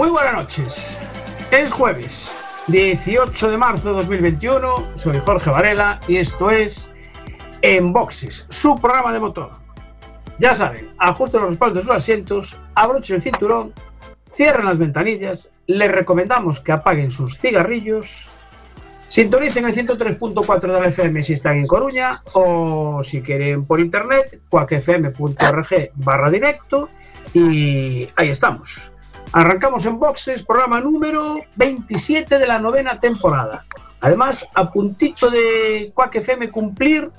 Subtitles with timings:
[0.00, 0.98] Muy buenas noches.
[1.50, 2.32] Es jueves,
[2.68, 4.92] 18 de marzo de 2021.
[4.94, 6.90] Soy Jorge Varela y esto es
[7.60, 9.50] En Boxes, su programa de motor.
[10.38, 13.74] Ya saben, ajusten los respaldos de sus asientos, abrochen el cinturón,
[14.32, 18.26] cierren las ventanillas, les recomendamos que apaguen sus cigarrillos,
[19.08, 24.40] sintonicen el 103.4 de la FM si están en Coruña o si quieren por internet,
[24.48, 26.88] cuacfm.org barra directo
[27.34, 28.92] y ahí estamos.
[29.32, 33.64] Arrancamos en boxes, programa número 27 de la novena temporada.
[34.00, 37.10] Además, a puntito de Quack FM cumplir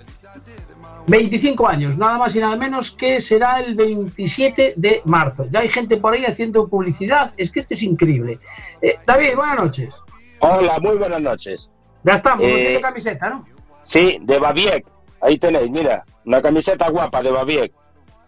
[1.08, 5.46] 25 años, nada más y nada menos que será el 27 de marzo.
[5.50, 8.40] Ya hay gente por ahí haciendo publicidad, es que esto es increíble.
[8.82, 9.96] Eh, David, buenas noches.
[10.40, 11.72] Hola, muy buenas noches.
[12.04, 13.46] Ya estamos, Eh, no camiseta, ¿no?
[13.84, 14.86] Sí, de Babiek.
[15.22, 17.72] Ahí tenéis, mira, una camiseta guapa de Babiek.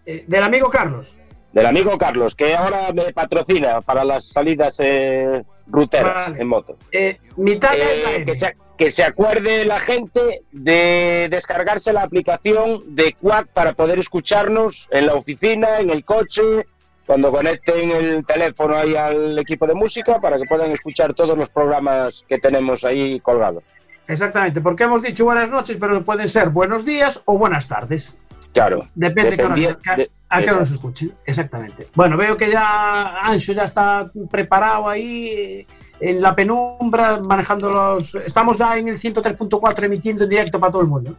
[0.06, 1.16] Eh, del amigo Carlos.
[1.54, 6.42] Del amigo Carlos, que ahora me patrocina para las salidas eh, ruteras Vale.
[6.42, 6.76] en moto.
[6.90, 13.72] Eh, Eh, se, que se acuerde la gente de descargarse la aplicación de Quack para
[13.72, 16.66] poder escucharnos en la oficina, en el coche,
[17.06, 21.50] cuando conecten el teléfono ahí al equipo de música para que puedan escuchar todos los
[21.50, 23.72] programas que tenemos ahí colgados.
[24.08, 28.16] Exactamente, porque hemos dicho buenas noches, pero pueden ser buenos días o buenas tardes.
[28.54, 28.86] Claro.
[28.94, 30.74] Depende de que- de- a qué hora nos exacto.
[30.74, 31.12] escuchen.
[31.26, 31.88] Exactamente.
[31.94, 35.66] Bueno, veo que ya Ancho ya está preparado ahí eh,
[36.00, 38.14] en la penumbra, manejando los.
[38.14, 41.14] Estamos ya en el 103.4 emitiendo en directo para todo el mundo.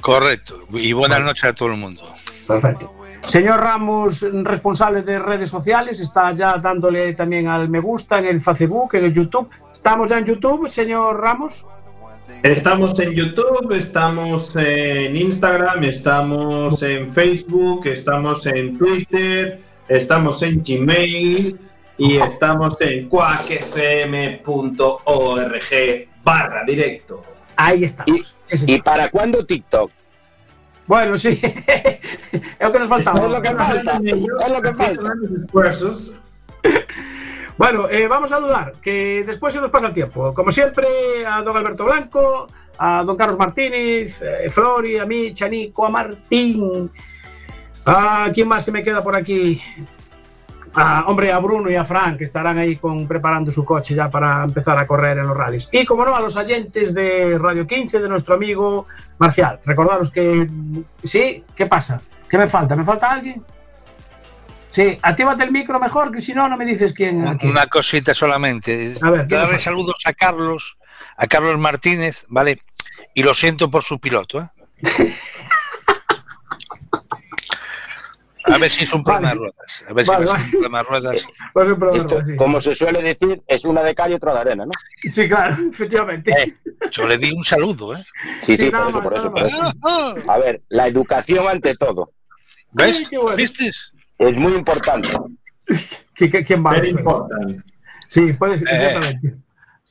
[0.00, 0.64] Correcto.
[0.72, 2.02] Y buenas noches a todo el mundo.
[2.48, 2.92] Perfecto.
[3.24, 8.40] Señor Ramos, responsable de redes sociales, está ya dándole también al me gusta en el
[8.40, 9.48] Facebook, en el YouTube.
[9.70, 11.64] ¿Estamos ya en YouTube, señor Ramos?
[12.42, 21.58] Estamos en YouTube, estamos en Instagram, estamos en Facebook, estamos en Twitter, estamos en Gmail
[21.98, 24.42] y estamos en quackfm.org
[26.24, 27.24] barra directo.
[27.56, 28.36] Ahí estamos.
[28.66, 29.90] ¿Y para cuándo TikTok?
[30.86, 31.40] Bueno, sí.
[31.42, 33.24] es lo que nos faltaba.
[33.24, 34.00] Es lo que falta.
[34.04, 35.12] Es lo que falta.
[35.44, 36.12] Esfuerzos.
[37.62, 40.34] Bueno, eh, vamos a saludar, que después se nos pasa el tiempo.
[40.34, 45.86] Como siempre, a don Alberto Blanco, a don Carlos Martínez, eh, Flori, a mí, Chanico,
[45.86, 46.90] a Martín.
[47.86, 49.62] ¿A quién más que me queda por aquí?
[50.74, 54.10] A, hombre, a Bruno y a Frank, que estarán ahí con, preparando su coche ya
[54.10, 55.68] para empezar a correr en los rallies.
[55.70, 59.60] Y como no, a los oyentes de Radio 15, de nuestro amigo Marcial.
[59.64, 60.50] Recordaros que...
[61.04, 61.44] ¿Sí?
[61.54, 62.00] ¿Qué pasa?
[62.28, 62.74] ¿Qué me falta?
[62.74, 63.40] ¿Me falta alguien?
[64.72, 67.26] Sí, actívate el micro mejor, que si no, no me dices quién.
[67.26, 67.50] Un- quién.
[67.52, 68.94] Una cosita solamente.
[69.02, 70.78] A ver, ¿qué Darle saludos a Carlos,
[71.16, 72.60] a Carlos Martínez, ¿vale?
[73.14, 74.48] Y lo siento por su piloto, ¿eh?
[78.44, 79.40] A ver si es un problema Vale.
[79.40, 79.84] de ruedas.
[79.88, 80.44] A ver si Vale, vale.
[80.44, 81.26] un problema de ruedas.
[81.52, 82.34] Pues un problema, Esto, sí.
[82.36, 84.72] como se suele decir, es una de calle y otra de arena, ¿no?
[84.96, 86.32] Sí, claro, efectivamente.
[86.32, 86.56] Eh,
[86.90, 88.04] yo le di un saludo, ¿eh?
[88.42, 89.52] Sí, sí, Sí, por eso, por eso, nada por más.
[89.52, 89.62] eso.
[89.84, 90.32] Ah, ah.
[90.34, 92.12] A ver, la educación ante todo.
[92.72, 92.96] ¿Ves?
[93.00, 93.36] Ay, qué bueno.
[93.36, 93.70] ¿Viste?
[94.28, 95.08] Es muy importante.
[96.16, 96.70] ¿Qui- qui- ¿Quién va?
[96.72, 97.62] Very important.
[98.08, 99.34] Sí, puede exactamente.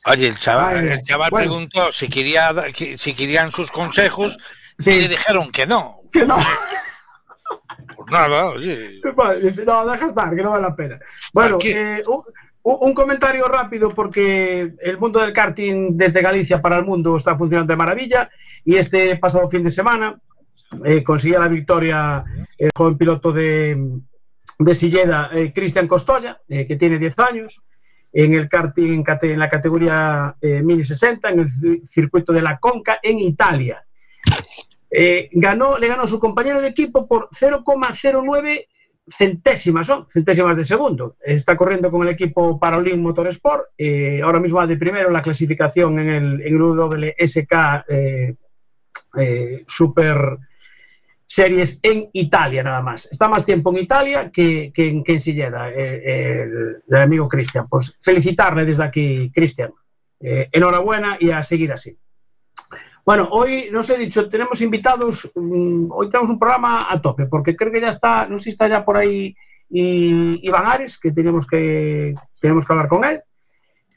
[0.06, 1.46] Oye, el chaval, el chaval bueno.
[1.46, 4.38] preguntó si, quería, si querían sus consejos
[4.78, 4.92] Sí.
[4.92, 5.98] y le dijeron que no.
[6.12, 6.38] Que no.
[7.96, 9.00] Pues nada, oye.
[9.66, 11.00] No, deja estar, que no vale la pena.
[11.34, 12.24] Bueno, eh, un,
[12.64, 17.38] un- un comentario rápido porque el mundo del karting desde Galicia para el mundo está
[17.38, 18.30] funcionando de maravilla
[18.66, 20.18] y este pasado fin de semana
[20.86, 22.24] eh, conseguía la victoria
[22.58, 23.78] el joven piloto de,
[24.64, 27.62] de Silleda, eh, Cristian Costoya, eh, que tiene 10 años,
[28.14, 32.58] en el karting en, la categoría eh, Mini 60, en el ci- circuito de la
[32.60, 33.84] Conca, en Italia.
[34.90, 38.68] Eh, ganó, le ganó a su compañero de equipo por 0,09
[39.08, 41.16] centésimas, son centésimas de segundo.
[41.22, 43.68] Está corriendo con el equipo Parolin Motorsport.
[43.78, 47.54] eh, ahora mismo va de primero la clasificación en el, en el WSK
[49.68, 50.38] Super
[51.34, 53.08] Series en Italia, nada más.
[53.10, 56.44] Está más tiempo en Italia que, que en, que en Silleda, eh,
[56.86, 57.70] el, amigo Cristian.
[57.70, 59.72] Pues felicitarle desde aquí, Cristian.
[60.20, 61.98] Eh, enhorabuena y a seguir así.
[63.06, 67.56] Bueno, hoy nos he dicho, tenemos invitados, mm, hoy tenemos un programa a tope, porque
[67.56, 69.34] creo que ya está, no sé si está ya por ahí
[69.70, 73.22] y Iván Ares, que tenemos que, tenemos que hablar con él.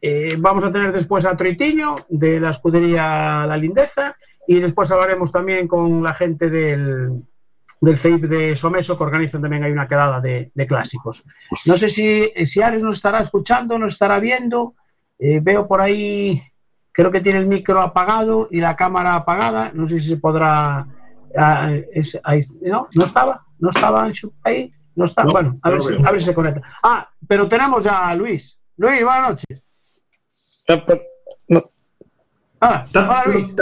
[0.07, 4.15] Eh, vamos a tener después a Troitiño, de la escudería La Lindeza,
[4.47, 7.23] y después hablaremos también con la gente del,
[7.81, 11.25] del CEIP de Someso, que organizan también hay una quedada de, de clásicos.
[11.65, 14.75] No sé si, si Ares nos estará escuchando, nos estará viendo.
[15.19, 16.43] Eh, veo por ahí,
[16.93, 19.71] creo que tiene el micro apagado y la cámara apagada.
[19.73, 20.87] No sé si se podrá.
[21.39, 24.71] ah, es- ahí- no, no estaba, no estaba en su- ahí.
[24.97, 25.25] No está.
[25.25, 26.61] No, bueno, a no ver, si, a ver si se conecta.
[26.83, 28.61] Ah, pero tenemos ya a Luis.
[28.77, 29.64] Luis, buenas noches.
[32.61, 33.55] Ah, hola Luis.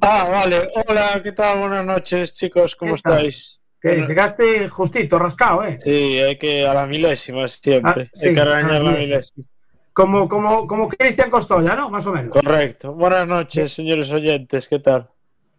[0.00, 0.68] Ah, vale.
[0.86, 1.60] Hola, ¿qué tal?
[1.60, 2.76] Buenas noches, chicos.
[2.76, 3.60] ¿Cómo estáis?
[3.80, 4.08] Que Bueno.
[4.08, 5.78] llegaste justito, rascado, ¿eh?
[5.80, 8.04] Sí, hay que a la milésima siempre.
[8.04, 9.46] Ah, sí, hay que arañar la milésima.
[9.92, 11.88] Como, como, como Cristian Costoya, ¿no?
[11.90, 12.32] Más o menos.
[12.32, 12.92] Correcto.
[12.92, 14.68] Buenas noches, señores oyentes.
[14.68, 15.08] ¿Qué tal?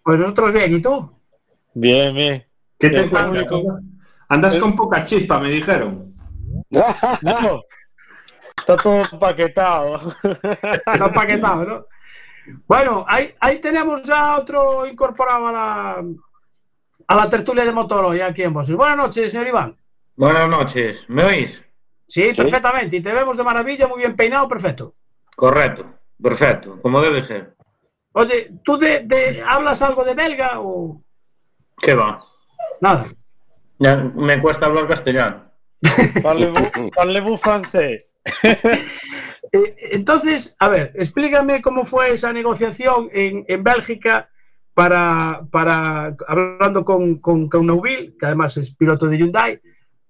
[0.04, 1.12] Pues nosotros bien, ¿y tú?
[1.74, 2.46] Bien, bien.
[2.78, 3.10] ¿Qué te.
[4.30, 6.14] Andas con poca chispa, me dijeron.
[6.70, 7.64] No,
[8.60, 10.00] está todo empaquetado.
[10.24, 11.86] Está empaquetado, ¿no?
[12.68, 16.04] Bueno, ahí, ahí tenemos ya otro incorporado a la,
[17.08, 18.76] a la tertulia de motor hoy aquí en Bosses.
[18.76, 19.78] Buenas noches, señor Iván.
[20.16, 21.62] Buenas noches, ¿me oís?
[22.08, 22.98] Sí, perfectamente.
[22.98, 24.96] Y te vemos de maravilla, muy bien peinado, perfecto.
[25.36, 25.86] Correcto,
[26.22, 27.56] perfecto, como debe ser.
[28.14, 31.02] Oye, ¿tú de, de- hablas algo de belga o
[31.78, 32.20] ¿Qué va?
[32.82, 33.06] nada?
[33.78, 35.46] Ya me cuesta hablar castellano.
[36.24, 38.09] Parlez-vous parlez-vous français.
[39.52, 44.30] Eh, entonces, a ver, explícame cómo fue esa negociación en, en Bélgica
[44.76, 49.60] para, para hablando con, con, con que además es piloto de Hyundai,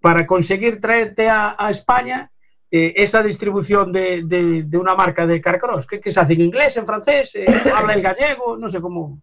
[0.02, 2.30] para conseguir traerte a, a España
[2.70, 5.88] eh, esa distribución de, de- de una marca de carcross.
[5.88, 7.34] ¿Qué, qué se hace en inglés, en francés?
[7.36, 8.58] Eh, ¿Habla el gallego?
[8.58, 9.22] No sé cómo.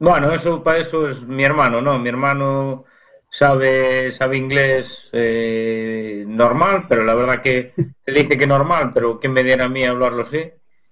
[0.00, 1.98] Bueno, eso para eso es mi hermano, ¿no?
[1.98, 2.84] Mi hermano
[3.30, 9.28] sabe, sabe inglés eh, normal, pero la verdad que él dice que normal, pero que
[9.28, 10.50] me diera a mí hablarlo así.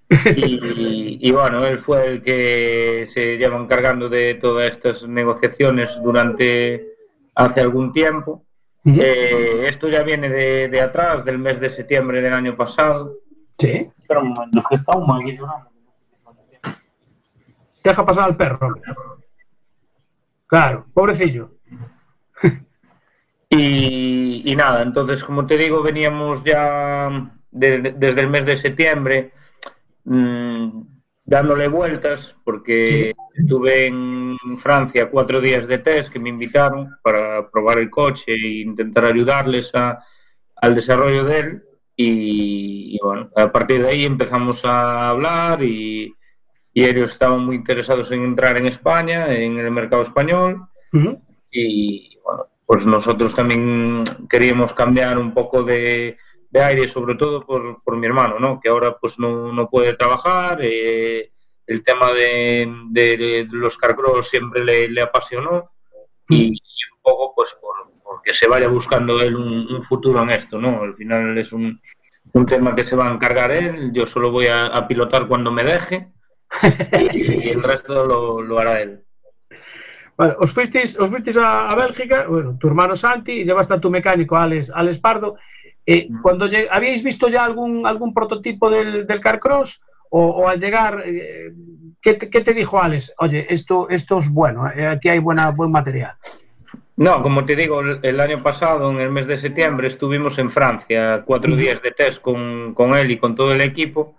[0.09, 6.95] Y, y bueno, él fue el que se lleva encargando de todas estas negociaciones durante
[7.35, 8.45] hace algún tiempo.
[8.85, 13.15] Eh, esto ya viene de, de atrás, del mes de septiembre del año pasado.
[13.59, 13.91] Sí.
[13.99, 15.47] Espera un momento, que está un maguillo.
[17.83, 18.75] Deja pasar al perro.
[20.47, 21.56] Claro, pobrecillo.
[23.49, 28.57] Y, y nada, entonces, como te digo, veníamos ya de- de- desde el mes de
[28.57, 29.33] septiembre
[30.05, 30.81] mm,
[31.25, 37.79] dándole vueltas, porque estuve en Francia cuatro días de test que me invitaron para probar
[37.79, 40.05] el coche e intentar ayudarles a-
[40.57, 41.63] al desarrollo de él.
[41.97, 46.13] Y, y bueno, a partir de ahí empezamos a hablar y,
[46.75, 51.23] y ellos estaban muy interesados en entrar en España, en el mercado español Ujú.
[51.51, 52.16] y bueno,
[52.67, 56.19] pues nosotros también queríamos cambiar un poco de,
[56.51, 58.61] de aire, sobre todo por, por mi hermano, ¿no?
[58.61, 61.31] que ahora pues no, no puede trabajar, eh,
[61.67, 65.71] el tema de, de- de los carcross siempre le, le apasionó
[66.29, 66.61] y, y
[66.95, 67.75] un poco pues por,
[68.05, 70.83] porque se vaya buscando él un, un futuro en esto, ¿no?
[70.83, 71.81] Al final es un,
[72.33, 75.51] un tema que se va a encargar él, yo solo voy a, a pilotar cuando
[75.53, 76.09] me deje
[77.13, 79.06] y, el resto lo, lo hará él.
[80.17, 83.81] Vale, os fuisteis, os fuisteis a, a Bélgica, bueno, tu hermano Santi, y llevaste a
[83.81, 85.37] tu mecánico Alex, Alex Pardo.
[85.85, 89.83] Eh, cuando lleg- ¿Habíais visto ya algún, algún prototipo del, del Carcross?
[90.09, 91.53] O, o al llegar, eh,
[92.01, 93.13] ¿qué, te, qué te dijo Alex?
[93.19, 96.15] Oye, esto, esto es bueno, eh, aquí hay buena, buen material.
[96.97, 101.23] No, como te digo, el, año pasado, en el mes de septiembre, estuvimos en Francia
[101.27, 101.61] cuatro Ujú.
[101.61, 104.17] días de test con, con él y con todo el equipo.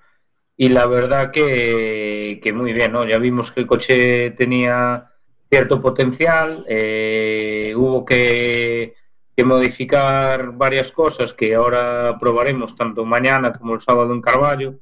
[0.56, 3.04] Y la verdad que, que muy bien, ¿no?
[3.06, 5.10] Ya vimos que el coche tenía
[5.50, 6.66] cierto potencial.
[6.68, 8.96] eh, hubo que,
[9.36, 14.76] que modificar varias cosas que ahora probaremos tanto mañana como el sábado en Carballo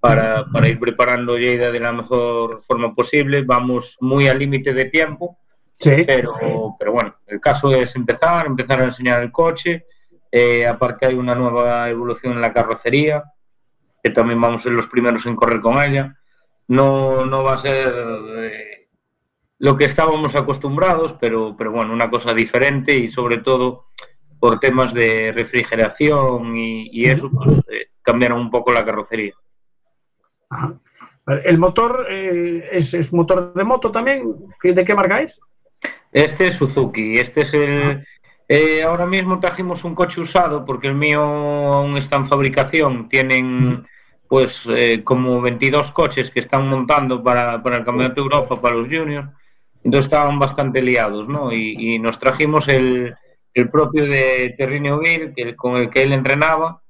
[0.00, 3.42] para, para ir preparando Lleida de la mejor forma posible.
[3.42, 5.38] Vamos muy al límite de tiempo
[5.80, 6.02] Sí.
[6.04, 9.86] pero, pero bueno, el caso es empezar, empezar a enseñar el coche.
[10.30, 13.22] Eh, aparte hay una nueva evolución en la carrocería,
[14.02, 16.16] que también vamos a ser los primeros en correr con ella.
[16.66, 17.94] No, no va a ser
[18.38, 18.67] eh,
[19.60, 23.86] lo que estábamos acostumbrados, pero, pero bueno, una cosa diferente y sobre todo
[24.38, 29.34] por temas de refrigeración y, y eso, pues, eh, cambiaron un poco la carrocería.
[30.50, 30.74] Ajá.
[31.44, 34.22] El motor eh, es, es motor de moto también.
[34.60, 35.40] ¿Qué- ¿De qué marca es?
[36.10, 38.02] Este es Suzuki, este es el...
[38.48, 43.08] eh, ahora mismo trajimos un coche usado porque el mío aún está en fabricación.
[43.10, 43.86] Tienen
[44.26, 48.76] pues eh, como 22 coches que están montando para, para el Campeonato de Europa, para
[48.76, 49.28] los juniors,
[49.84, 51.52] entonces estaban bastante liados, ¿no?
[51.52, 53.14] Y, y nos trajimos el,
[53.54, 56.80] el propio de Terrinio Vir, que, con el que él entrenaba,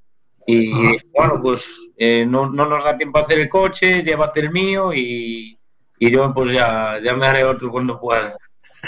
[0.51, 0.73] y
[1.13, 1.63] bueno, pues
[1.99, 5.59] eh, no, no, nos da tiempo a hacer el coche, llévate el mío y,
[5.99, 8.35] y yo pues ya, ya me haré otro cuando pueda.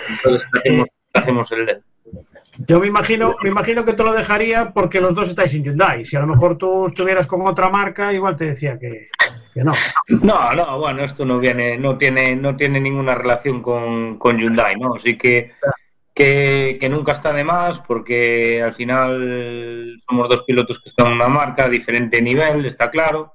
[0.08, 1.78] Entonces hacemos, hacemos el LED.
[2.66, 6.04] Yo me imagino, me imagino que te lo dejaría porque los dos estáis en Hyundai.
[6.04, 9.08] Si a lo mejor tú estuvieras con otra marca, igual te decía que,
[9.54, 9.72] que no.
[10.22, 14.76] No, no, bueno, esto no viene, no tiene, no tiene ninguna relación con, con Hyundai,
[14.76, 14.94] ¿no?
[14.94, 15.52] Así que
[16.14, 21.12] que, que, nunca está de más porque al final somos dos pilotos que están en
[21.14, 23.34] una marca, diferente nivel, está claro,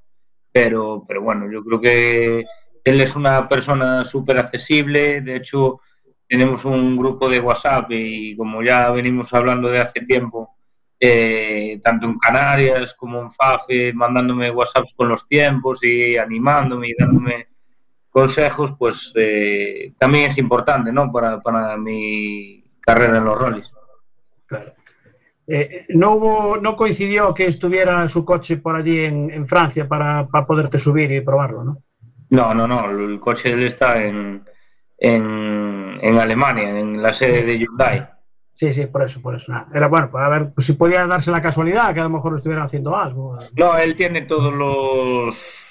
[0.52, 2.46] pero, pero bueno, yo creo que
[2.84, 5.80] él es una persona súper accesible, de hecho
[6.28, 10.56] tenemos un grupo de WhatsApp y como ya venimos hablando de hace tiempo,
[11.00, 16.96] eh, tanto en Canarias como en FAFE, mandándome WhatsApps con los tiempos y animándome y
[16.98, 17.48] dándome
[18.10, 21.12] consejos, pues eh, también es importante, ¿no?
[21.12, 23.72] Para, para mi carrera en los rallies.
[24.46, 24.74] Claro.
[25.48, 30.28] Eh, no hubo, no coincidió que estuviera su coche por allí en, en Francia para,
[30.28, 31.84] para, poderte subir y probarlo, ¿no?
[32.32, 32.90] No, no, no.
[32.90, 34.44] El coche él está en,
[34.98, 35.65] en,
[36.02, 38.08] en, Alemania, en la sede de Hyundai.
[38.54, 39.52] Sí, sí, por eso, por eso.
[39.74, 42.66] Era bueno, para ver pues, si podía darse la casualidad que a lo mejor estuvieran
[42.66, 43.38] haciendo algo.
[43.54, 45.62] No, él tiene todos los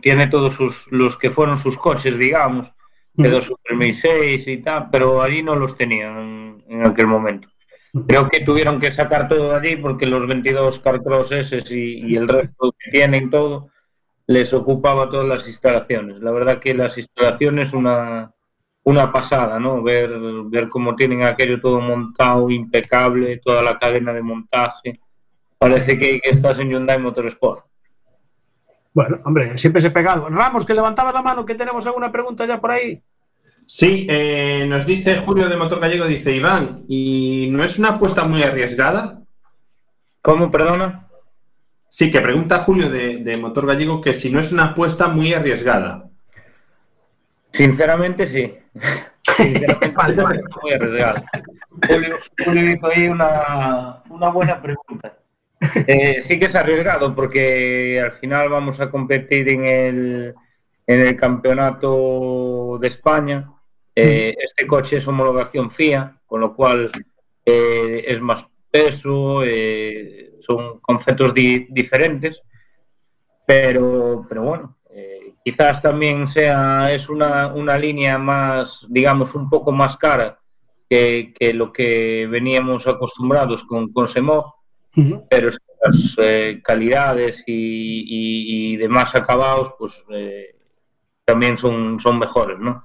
[0.00, 2.72] tiene todos sus los que fueron sus coches, digamos,
[3.14, 7.48] de dos Super 1006 y tal, pero allí no los tenían en aquel momento.
[8.06, 12.28] Creo que tuvieron que sacar todo allí porque los 22 Carcross S y, y, el
[12.28, 13.70] resto que tienen todo
[14.26, 16.20] les ocupaba todas las instalaciones.
[16.20, 18.33] La verdad que las instalaciones una
[18.84, 19.82] una pasada, ¿no?
[19.82, 20.10] Ver,
[20.46, 25.00] ver cómo tienen aquello todo montado, impecable, toda la cadena de montaje.
[25.58, 27.64] Parece que, que estás en Hyundai Motorsport.
[28.92, 30.28] Bueno, hombre, siempre se pegado.
[30.28, 33.02] Ramos, que levantaba la mano, que tenemos alguna pregunta ya por ahí.
[33.66, 38.24] Sí, eh, nos dice Julio de Motor Gallego, dice Iván, ¿y no es una apuesta
[38.24, 39.22] muy arriesgada?
[40.20, 41.08] ¿Cómo, perdona?
[41.88, 45.32] Sí, que pregunta Julio de, de Motor Gallego que si no es una apuesta muy
[45.32, 46.10] arriesgada.
[47.52, 48.54] Sinceramente, sí.
[48.74, 50.40] Vale.
[50.62, 51.24] muy arriesgado.
[51.88, 55.18] Julio, Julio hizo ahí una, una buena pregunta.
[55.86, 60.34] Eh, sí que es arriesgado porque al final vamos a competir en el,
[60.86, 63.50] en el campeonato de España.
[63.94, 66.90] Eh, este coche es homologación FIA, con lo cual
[67.44, 69.42] eh, es más peso,
[70.40, 72.42] son conceptos di diferentes,
[73.46, 74.73] pero, pero bueno,
[75.44, 80.38] quizás también sea, es una, una, línea más, digamos, un poco más cara
[80.88, 84.54] que, que lo que veníamos acostumbrados con, con Semog,
[84.96, 85.26] uh -huh.
[85.28, 90.56] pero las eh, calidades y, y, y, demás acabados, pues eh,
[91.26, 92.84] también son, son mejores, ¿no?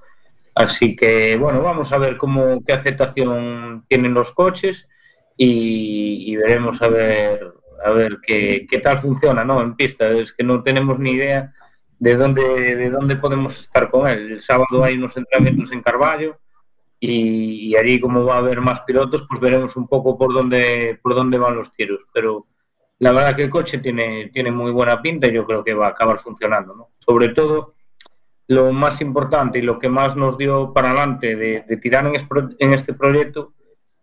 [0.53, 4.85] Así que, bueno, vamos a ver cómo, qué aceptación tienen los coches
[5.37, 7.53] y, y veremos a ver,
[7.85, 9.61] a ver qué, qué, tal funciona, ¿no?
[9.61, 11.53] En pista, es que no tenemos ni idea
[11.99, 12.41] de dónde,
[12.75, 14.31] de dónde podemos estar con él.
[14.31, 16.39] El sábado hay unos entrenamientos en Carballo
[16.99, 20.99] y, y, allí como va a haber más pilotos, pues veremos un poco por dónde,
[21.01, 21.99] por dónde van los tiros.
[22.13, 22.47] Pero
[22.99, 25.87] la verdad que el coche tiene, tiene muy buena pinta y yo creo que va
[25.87, 26.73] a acabar funcionando.
[26.73, 26.89] ¿no?
[26.99, 27.75] Sobre todo,
[28.47, 32.15] lo más importante y lo que más nos dio para adelante de, de tirar en,
[32.59, 33.53] en, este proyecto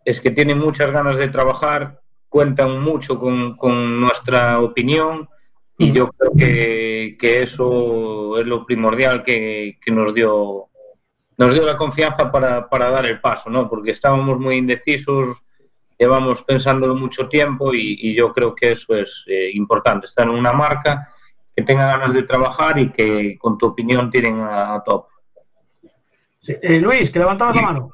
[0.04, 5.28] es que tiene muchas ganas de trabajar, cuentan mucho con, con nuestra opinión
[5.78, 10.68] y yo creo que, que, eso es lo primordial que, que, nos dio
[11.36, 13.68] nos dio la confianza para, para, dar el paso, ¿no?
[13.68, 15.36] Porque estábamos muy indecisos,
[15.98, 20.34] llevamos pensándolo mucho tiempo y, y yo creo que eso es eh, importante, estar en
[20.34, 21.12] una marca
[21.54, 25.06] que tenga ganas de trabajar y que con tu opinión tienen a, a top.
[26.40, 26.54] Sí.
[26.62, 27.90] Eh, Luis, que levantabas la mano.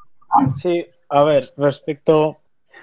[0.51, 2.39] Sí, a ver, respecto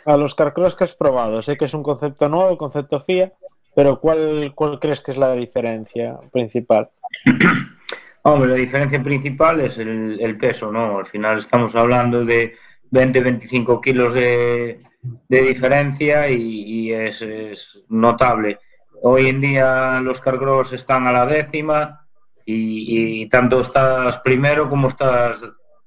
[0.05, 3.33] a los carcross que has probado, sé que es un concepto nuevo, concepto FIA,
[3.75, 6.89] pero ¿cuál, cuál crees que es la diferencia principal?
[8.23, 10.99] Hombre, la diferencia principal es el, el, peso, ¿no?
[10.99, 12.53] Al final estamos hablando de
[12.91, 18.59] 20-25 kilos de, de diferencia y, y es, es, notable.
[19.01, 22.05] Hoy en día los cargos están a la décima
[22.45, 25.39] y, y, tanto estás primero como estás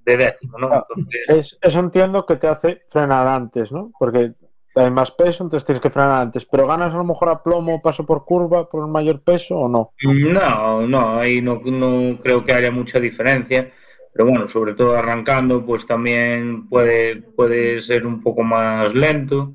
[0.04, 0.74] de décimo, ¿no?
[0.74, 1.20] Entonces...
[1.28, 3.92] Es, eso entiendo que te hace frenar antes, ¿no?
[3.98, 4.32] Porque
[4.74, 6.46] hay más peso, entonces tienes que frenar antes.
[6.46, 9.68] ¿Pero ganas a lo mejor a plomo, paso por curva, por un mayor peso o
[9.68, 9.94] no?
[10.02, 13.72] No, no, ahí no, no creo que haya mucha diferencia.
[14.12, 19.54] Pero bueno, sobre todo arrancando, pues también puede, puede ser un poco más lento.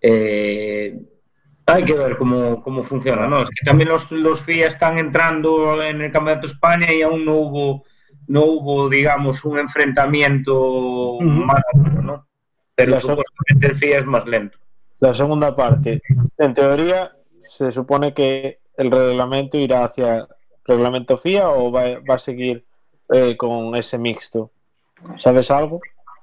[0.00, 0.98] Eh,
[1.66, 3.42] Hay que ver cómo, cómo funciona, ¿no?
[3.42, 7.24] Es que también los, los FIA están entrando en el Campeonato de España y aún
[7.24, 7.84] no hubo,
[8.28, 12.29] no hubo digamos, un enfrentamiento más duro, ¿no?
[12.84, 14.58] Pero La supuestamente el FIA es más lento.
[15.00, 16.02] La segunda parte.
[16.38, 20.26] En teoría, se supone que el reglamento irá hacia
[20.64, 22.64] reglamento FIA o va, va a seguir
[23.12, 24.50] eh, con ese mixto.
[25.16, 25.80] ¿Sabes algo?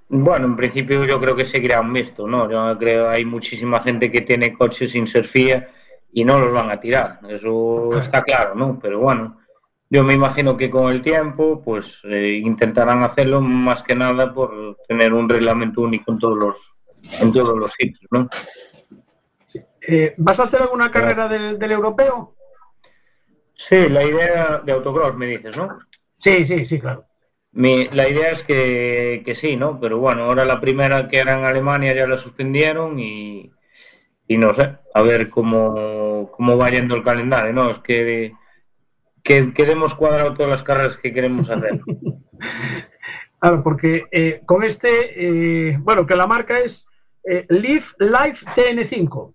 [0.10, 2.50] Bueno, en principio yo creo que seguirá un mixto, ¿no?
[2.50, 5.70] Yo creo que hay muchísima gente que tiene coches sin ser FIA
[6.14, 8.80] y no los van a tirar, eso está claro, ¿no?
[8.82, 9.38] Pero bueno,
[9.90, 14.78] yo me imagino que con el tiempo, pues eh, intentarán hacerlo más que nada por
[14.88, 16.58] tener un reglamento único en todos los
[17.22, 18.28] en todos los sitios, ¿no?
[19.88, 22.36] Eh, ¿Vas a hacer alguna carrera del, del europeo?
[23.56, 25.80] Sí, la idea de autocross me dices, ¿no?
[26.18, 27.06] Sí, sí, sí, claro.
[27.54, 29.80] Mi- la idea es que, que sí, ¿no?
[29.80, 33.52] Pero bueno, ahora la primera que era en Alemania ya la suspendieron y,
[34.28, 37.72] y no sé, a ver cómo, cómo va yendo el calendario, ¿no?
[37.72, 38.34] Es que,
[39.28, 41.82] que queremos cuadrado todas las carreras que queremos hacer.
[43.40, 44.90] Claro, porque eh, con este,
[45.70, 46.88] eh, bueno, que la marca es
[47.24, 49.34] eh, Live Life TN5.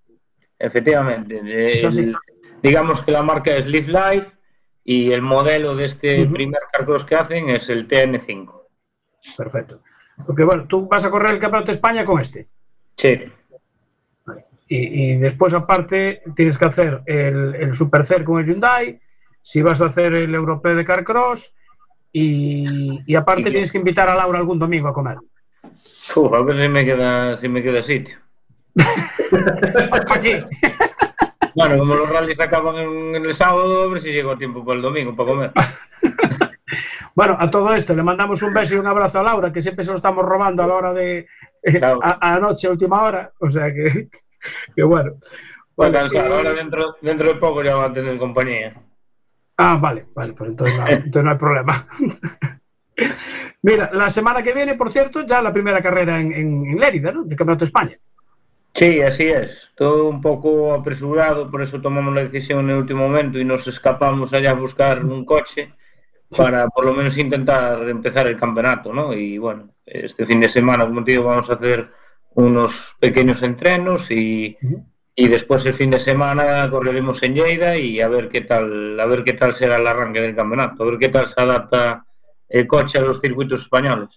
[0.58, 1.40] Efectivamente.
[1.44, 2.16] eh, el-
[2.62, 4.32] digamos que la marca es Live Life
[4.84, 8.52] y el modelo de este primer carcross que hacen es el TN5.
[9.37, 9.82] Perfecto.
[10.26, 12.49] Porque bueno, tú vas a correr el Campeonato de España con este.
[12.96, 13.20] Sí,
[14.66, 19.00] Y, y después, aparte, tienes que hacer el, el Super Cer con el Hyundai.
[19.42, 21.52] Si vas a hacer el Europeo de Carcross.
[22.12, 25.18] Y, y aparte, Y tienes que invitar a Laura algún domingo a comer.
[26.16, 28.18] Uf, a ver si me queda, si me queda sitio.
[30.11, 30.38] Aquí.
[31.54, 34.76] Bueno, como los rallies acaban en, el sábado, a ver si llego a tiempo para
[34.76, 35.52] el domingo para comer.
[37.14, 39.84] Bueno, a todo esto le mandamos un beso y un abrazo a Laura, que siempre
[39.84, 41.26] se lo estamos robando a la hora de.
[41.62, 42.00] Claro.
[42.02, 43.30] a, a noche, a última hora.
[43.38, 44.08] O sea que.
[44.75, 45.12] que bueno.
[45.76, 48.75] Bueno, cansar, eh, ahora dentro, dentro de poco ya va a tener compañía.
[49.56, 51.87] Ah, vale, vale, pues entonces no, entonces no hay problema.
[53.62, 57.12] Mira, la semana que viene, por cierto, ya la primera carrera en, en, en Lérida,
[57.12, 57.22] ¿no?
[57.24, 57.98] Del Campeonato de España.
[58.74, 59.70] Sí, así es.
[59.76, 63.66] Todo un poco apresurado, por eso tomamos la decisión en el último momento y nos
[63.68, 65.68] escapamos allá a buscar un coche
[66.37, 69.12] para por lo menos intentar empezar el campeonato, ¿no?
[69.12, 71.90] Y bueno, este fin de semana, como te digo, vamos a hacer
[72.35, 74.57] unos pequeños entrenos y.
[75.14, 79.07] y después el fin de semana correremos en Lleida y a ver qué tal a
[79.07, 82.05] ver qué tal será el arranque del campeonato a ver qué tal se adapta
[82.48, 84.09] el coche a los circuitos españoles.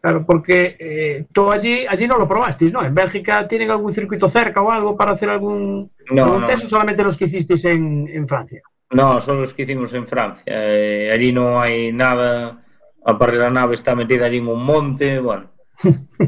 [0.00, 2.84] Claro porque eh, tú allí allí no lo probasteis no?
[2.84, 6.46] En Bélgica tienen algún circuito cerca o algo para hacer algún, no, algún no.
[6.46, 8.62] test o solamente los que hicisteis en, en, Francia?
[8.90, 10.42] No son los que hicimos en Francia.
[10.46, 12.62] Eh, allí no hay nada
[13.04, 15.50] aparte la nave está metida allí en un monte bueno.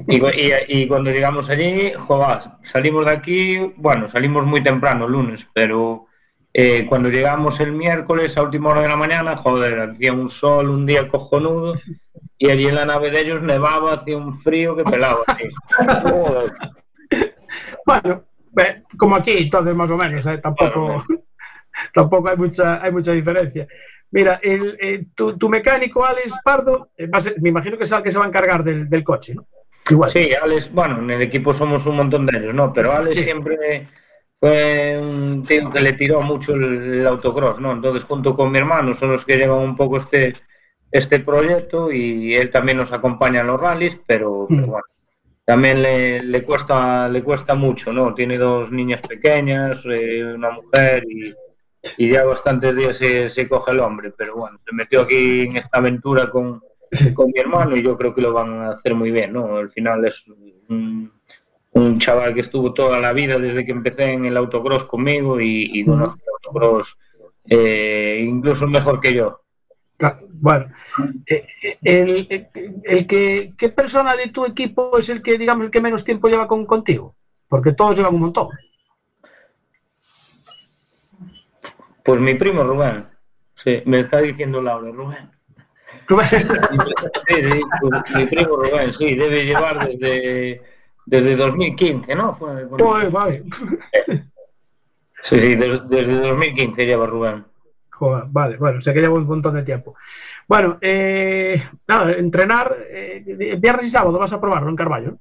[0.06, 5.08] Y, cu- y- y cuando llegamos allí, joder, salimos de aquí, bueno, salimos muy temprano
[5.08, 6.06] lunes, pero
[6.52, 10.68] eh, cuando llegamos el miércoles a última hora de la mañana, joder, hacía un sol,
[10.70, 11.74] un día cojonudo,
[12.38, 15.20] y allí en la nave de ellos nevaba, hacía un frío que pelaba.
[17.84, 18.24] Bueno,
[18.98, 20.38] como aquí, entonces más o menos, ¿eh?
[20.38, 21.04] tampoco,
[21.94, 23.66] tampoco hay mucha, hay mucha diferencia.
[24.10, 27.84] Mira, el, eh, tu, tu mecánico, Alex Pardo, eh, va a ser- me imagino que
[27.84, 29.46] será el que se va a encargar del, del coche, ¿no?
[29.90, 30.10] Igual.
[30.10, 32.72] Sí, Alex, bueno, en el equipo somos un montón de ellos, ¿no?
[32.72, 33.22] Pero Alex Sí.
[33.24, 33.86] siempre
[34.40, 37.72] fue un tío que le tiró mucho el, el autocross, ¿no?
[37.72, 40.34] Entonces, junto con mi hermano, son los que llevan un poco este,
[40.92, 44.70] este proyecto y él también nos acompaña en los rallies, pero, pero Mm.
[44.70, 44.84] bueno,
[45.44, 48.14] también le, le cuesta le cuesta mucho, ¿no?
[48.14, 51.34] Tiene dos niñas pequeñas, eh, una mujer y,
[51.96, 55.56] y ya bastantes días se, se coge el hombre, pero bueno, se metió aquí en
[55.56, 56.60] esta aventura con,
[56.90, 57.12] Sí.
[57.12, 59.56] con mi hermano y yo creo que lo van a hacer muy bien, ¿no?
[59.58, 60.24] Al final es
[60.70, 61.12] un,
[61.72, 65.68] un chaval que estuvo toda la vida desde que empecé en el autocross conmigo y,
[65.72, 66.96] y conoce el autocross
[67.44, 69.40] eh, incluso mejor que yo.
[70.40, 70.66] Bueno,
[71.26, 72.46] eh, eh, el, el-
[72.84, 76.28] el que, ¿qué persona de tu equipo es el que, digamos, el que menos tiempo
[76.28, 77.16] lleva con, contigo?
[77.48, 78.48] Porque todos llevan un montón.
[82.08, 83.04] Pues mi primo Rubén,
[83.62, 85.30] sí, me está diciendo Laura, Rubén.
[87.28, 90.62] Sí, sí, pues mi primo Rubén, sí, debe llevar desde,
[91.04, 92.34] desde 2015, ¿no?
[92.34, 93.42] Fue Joder, vale.
[95.22, 97.44] Sí, sí, desde, desde 2015 lleva Rubén.
[97.90, 99.94] Joder, vale, bueno, o sea que lleva un montón de tiempo.
[100.46, 105.18] Bueno, eh, nada, entrenar eh, viernes y sábado vas a probarlo en Carballo.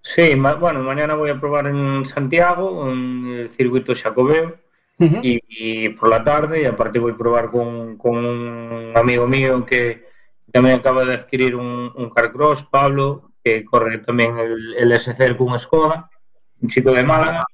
[0.00, 4.56] Sí, ma- bueno, mañana voy a probar en Santiago, en el circuito Jacobeo,
[5.00, 5.20] Uh -huh.
[5.22, 10.04] y, y por la tarde, y aparte a probar con, con un amigo mío que
[10.52, 15.54] también acaba de adquirir un, un carcross, Pablo, que corre también el, el SC con
[15.54, 16.10] Escoda,
[16.60, 17.46] un chico de Málaga,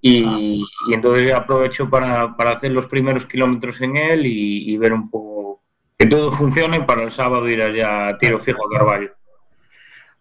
[0.00, 4.92] y, y entonces aprovecho para, para hacer los primeros kilómetros en él y, y ver
[4.94, 5.60] un poco
[5.98, 9.10] que todo funcione para el sábado ir allá a tiro fijo a Carvalho.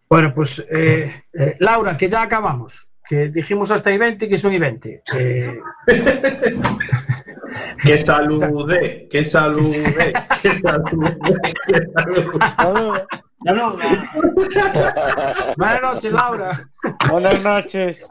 [0.10, 2.88] Bueno, pues eh, eh, Laura, que ya acabamos.
[3.08, 5.04] Que dijimos hasta y 20 que son y 20.
[5.16, 5.60] Eh,
[7.84, 11.18] Que salude, que salude, que salude,
[11.68, 11.82] que
[12.58, 13.08] salude.
[15.58, 16.70] buenas noches, Laura.
[17.10, 18.08] Buenas noches.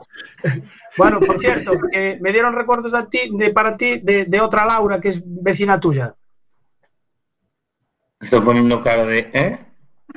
[0.97, 4.65] Bueno, por cierto, que me dieron recuerdos de ti, de, para ti de, de otra
[4.65, 6.15] Laura que es vecina tuya.
[8.21, 9.59] Estoy poniendo cara de, ¿eh?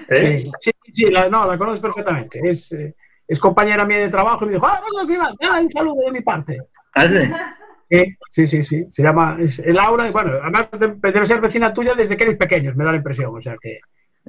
[0.09, 0.39] ¿Eh?
[0.39, 2.39] Sí, sí, sí, la, no, la conoces perfectamente.
[2.47, 2.95] Es, eh,
[3.27, 6.05] es compañera mía de trabajo y me dijo, ah, bueno, que va, ah, un saludo
[6.05, 6.57] de mi parte.
[7.89, 8.85] Sí, sí, sí, sí.
[8.89, 12.37] Se llama es Laura, y bueno, además de- debe ser vecina tuya desde que eres
[12.37, 13.33] pequeños, me da la impresión.
[13.35, 13.79] O sea que.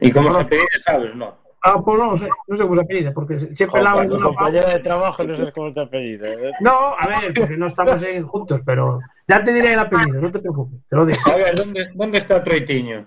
[0.01, 1.15] ¿Y cómo se pide, sabes?
[1.17, 1.35] No.
[1.61, 4.17] Ah, pues no lo sé, no sé cómo se apellida, porque siempre Laura es Tu
[4.17, 6.25] una compañera de trabajo no sé cómo te apellido.
[6.27, 6.53] ¿eh?
[6.61, 10.31] No, a ver, porque no estamos en- juntos, pero ya te diré el apellido, no
[10.31, 11.19] te preocupes, te lo digo.
[11.27, 13.07] A ver, ¿dónde, dónde está Troitiño?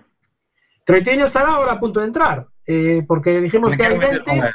[0.84, 4.50] Troitiño estará ahora a punto de entrar, eh, porque dijimos que hay quiero meter 20.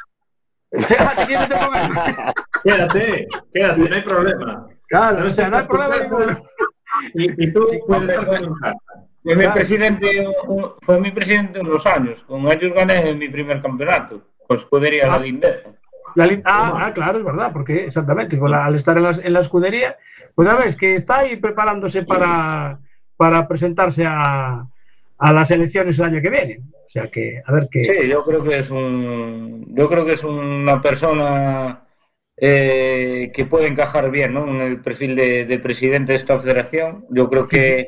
[2.64, 4.68] Quédate, quédate, no hay problema.
[4.90, 5.96] Claro, o sea, no hay problema.
[7.14, 8.74] Y, y tú puedes estar casa.
[9.24, 10.28] Fue mi presidente,
[10.82, 12.24] fue mi presidente unos años.
[12.24, 14.22] Con ellos gané mi primer campeonato.
[14.48, 15.18] Con escudería Ah.
[15.18, 15.70] la Lindeza.
[16.16, 19.34] La ah, ah, claro, es verdad, porque exactamente, con la- al estar en, las- en
[19.34, 19.98] la escudería,
[20.34, 22.80] pues ya ves que está ahí preparándose para,
[23.18, 24.66] para presentarse a,
[25.20, 26.60] a las elecciones el año que viene.
[26.86, 27.84] O sea que, a ver qué.
[27.84, 31.84] Sí, yo creo que es un, yo creo que es una persona
[32.38, 34.48] eh, que puede encajar bien, ¿no?
[34.48, 37.06] En el perfil de, de presidente de esta federación.
[37.10, 37.88] Yo creo que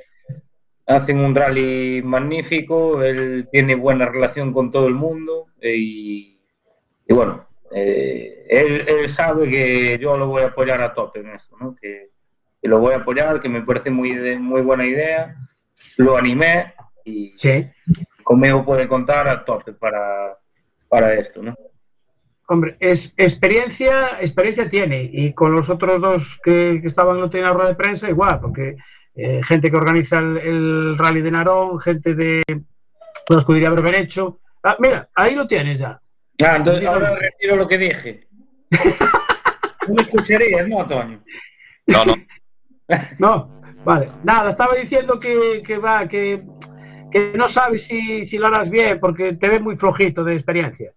[0.88, 3.04] hacen un rally magnífico.
[3.04, 6.39] Él tiene buena relación con todo el mundo eh, y,
[7.08, 11.30] y bueno, eh, él, él sabe que yo lo voy a apoyar a tope en
[11.30, 11.76] esto, ¿no?
[11.80, 12.10] Que,
[12.62, 15.36] que lo voy a apoyar, que me parece muy, de- muy buena idea.
[15.98, 16.74] Lo animé
[17.10, 17.65] y, Sí.
[18.24, 20.38] conmigo puede contar a tope para,
[20.88, 21.56] para esto, ¿no?
[22.48, 25.10] Hombre, es, experiencia, experiencia tiene.
[25.12, 28.76] Y con los otros dos que, que estaban no tenían rueda de prensa, igual, porque
[29.15, 32.41] eh, gente que organiza el, el rally de Narón, gente de
[33.30, 34.39] la escudería Berberecho.
[34.63, 36.00] Ah, mira, ahí lo tienes ya.
[36.41, 38.28] Ah, entonces ahora retiro lo que dije.
[39.88, 41.19] No me escucharías, ¿no, Antonio?
[41.88, 42.15] No, no.
[43.17, 44.12] No, vale.
[44.24, 46.43] Nada, estaba diciendo que, que va, que,
[47.12, 50.93] que no sabes si, si lo harás bien, porque te ves muy flojito de experiencia.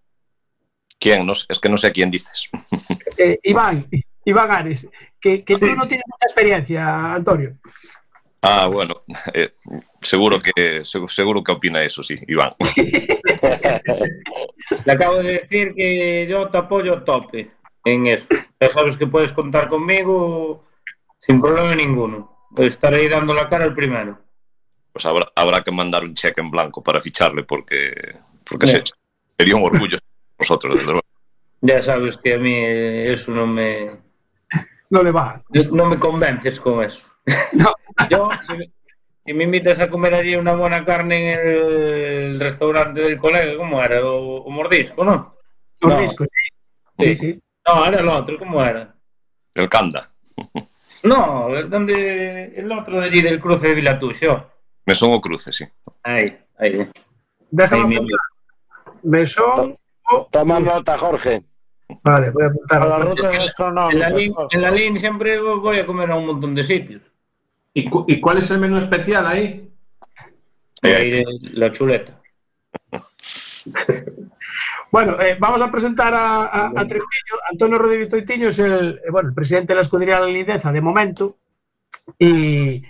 [0.98, 1.27] ¿Quién?
[1.27, 2.48] No es que no sé a quién dices.
[3.16, 3.85] Eh, Iván,
[4.25, 4.88] Iván Ares,
[5.20, 7.57] que, que tú no tienes mucha experiencia, Antonio.
[8.40, 9.03] Ah, bueno,
[9.35, 9.51] eh,
[10.01, 12.53] seguro que seg- seguro que opina eso, sí, Iván.
[14.85, 17.51] Le acabo de decir que yo te apoyo tope
[17.85, 18.27] en eso.
[18.61, 20.64] Ya sabes que puedes contar conmigo
[21.20, 22.46] sin problema ninguno.
[22.57, 24.18] Estaré dando la cara el primero.
[24.92, 27.92] Pues habrá, habrá que mandar un cheque en blanco para ficharle porque,
[28.44, 28.87] porque Bien.
[28.87, 28.92] se-
[29.38, 29.96] sería un orgullo
[30.38, 31.00] nosotros, desde luego.
[31.62, 33.90] Ya sabes que a mí eso no me,
[34.90, 35.42] No le va.
[35.70, 37.02] no me convences con eso.
[37.52, 37.72] No.
[38.11, 38.70] Yo, si me,
[39.24, 41.40] si me invitas a comer allí una buena carne en
[42.35, 44.05] el restaurante del colega, ¿cómo era?
[44.05, 45.37] O, o mordisco, ¿no?
[46.00, 46.28] Discos,
[46.98, 47.05] sí.
[47.05, 47.40] Sí, sí.
[47.66, 48.94] No, era el otro, ¿cómo era?
[49.55, 50.09] El Canda.
[51.05, 54.50] No, el donde el otro de allí del cruce de Vilatuxo.
[54.87, 55.64] Me son o cruce, sí.
[56.03, 56.88] Ahí, ahí.
[57.51, 58.07] Déjame Ahí.
[59.03, 59.77] Mesón.
[60.11, 61.38] o- Toma nota, Jorge.
[62.03, 62.83] Vale, voy a apuntar.
[62.83, 63.31] A la ruta
[63.90, 64.09] En la,
[64.51, 67.03] en la lin siempre voy a comer a un montón de sitios.
[67.75, 69.68] ¿Y, cu- y cuál es el menú especial ahí?
[70.83, 72.18] Eh, Ahí de la chuleta.
[74.90, 76.87] Bueno, eh, vamos a presentar a, a, a.
[77.51, 80.81] Antonio Rodríguez Toitiño es el, eh, bueno, el presidente de la escudería La Lindeza de
[80.83, 81.38] momento
[82.18, 82.83] y,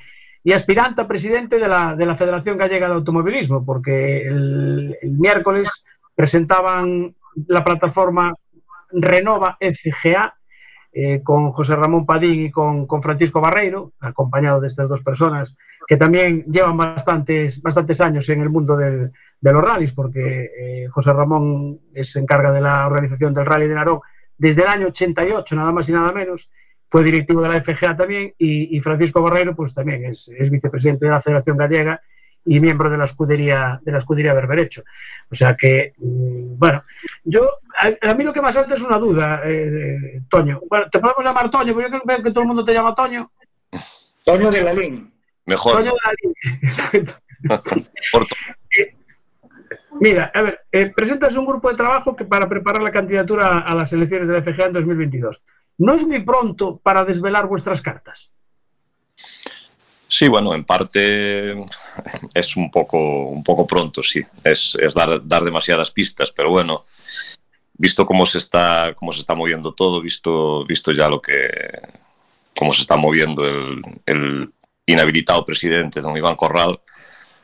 [0.45, 5.85] y aspirante a presidente de la, de la Federación Gallega de Automovilismo, porque el, miércoles
[6.15, 7.15] presentaban
[7.47, 8.35] la plataforma
[8.91, 10.35] Renova FGA
[10.93, 15.57] eh, con José Ramón Padín y con, con Francisco Barreiro, acompañado de estas dos personas
[15.87, 20.87] que también llevan bastantes, bastantes años en el mundo del, de los rallies, porque eh,
[20.91, 24.01] José Ramón se encarga de la organización del Rally de Narón
[24.37, 26.51] desde el año 88, nada más y nada menos.
[26.93, 31.07] Fue directivo de la FGA también y, y Francisco Barreiro pues también es, es vicepresidente
[31.07, 31.99] de la Federación Gallega
[32.45, 34.83] y miembro de la escudería de la escudería Berberecho.
[35.31, 36.83] O sea que, mm, bueno,
[37.25, 40.61] yo a, a mí lo que me salta es una duda, eh, Toño.
[40.69, 43.33] Bueno, te podemos llamar Toño, pero yo creo que todo el mundo te llama Toño.
[44.23, 45.11] Toño de la lin.
[45.47, 45.73] Mejor.
[45.73, 47.15] Toño de la Línea, exacto.
[48.13, 48.27] Por
[49.99, 53.75] Mira, a ver, eh, presentas un grupo de trabajo que para preparar la candidatura a
[53.75, 55.43] las elecciones de la FGA en 2022.
[55.79, 58.31] ¿No es muy pronto para desvelar vuestras cartas?
[60.09, 61.53] Sí, bueno, en parte
[62.35, 64.21] es un poco, un poco pronto, sí.
[64.45, 66.85] Es, es dar, dar demasiadas pistas, pero bueno,
[67.75, 71.49] visto cómo se está, cómo se está moviendo todo, visto, visto ya lo que
[72.59, 74.53] cómo se está moviendo el, el
[74.87, 76.79] inhabilitado presidente, don Iván Corral,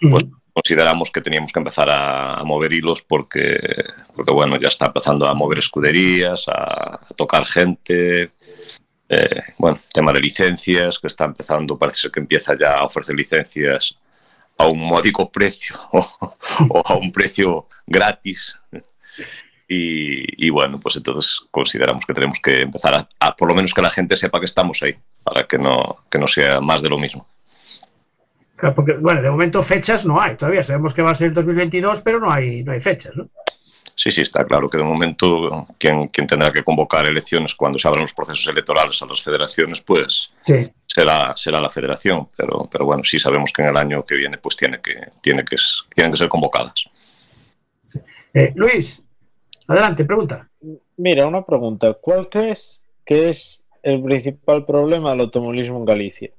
[0.01, 0.27] pues
[0.59, 3.59] consideramos que teníamos que empezar a, a, mover hilos porque,
[4.15, 8.33] porque, bueno, ya está empezando a mover escuderías, a, a tocar gente,
[9.09, 13.15] eh, bueno, tema de licencias, que está empezando, parece ser que empieza ya a ofrecer
[13.15, 13.97] licencias
[14.59, 18.59] a un módico precio o, a un precio gratis.
[19.69, 23.73] Y, y, bueno, pues entonces consideramos que tenemos que empezar a, a, por lo menos
[23.73, 26.89] que la gente sepa que estamos ahí, para que no, que no sea más de
[26.89, 27.29] lo mismo.
[28.59, 32.03] Claro, porque, bueno, de momento fechas no hay, todavía sabemos que va a ser 2022,
[32.03, 33.29] pero no hay, no hay fechas, ¿no?
[33.95, 37.87] Sí, sí, está claro que de momento quien, quien, tendrá que convocar elecciones cuando se
[37.87, 40.73] abran los procesos electorales a las federaciones, pues sí.
[40.87, 42.29] será, será la federación.
[42.37, 45.45] Pero, pero bueno, sí sabemos que en el año que viene pues tiene que, tiene
[45.45, 45.57] que,
[45.95, 46.85] tienen que ser convocadas.
[47.89, 48.01] Sí.
[48.35, 49.05] Eh, Luis,
[49.67, 50.49] adelante, pregunta.
[50.97, 51.95] Mira, una pregunta.
[51.95, 56.31] ¿Cuál crees que es el principal problema del automovilismo en Galicia?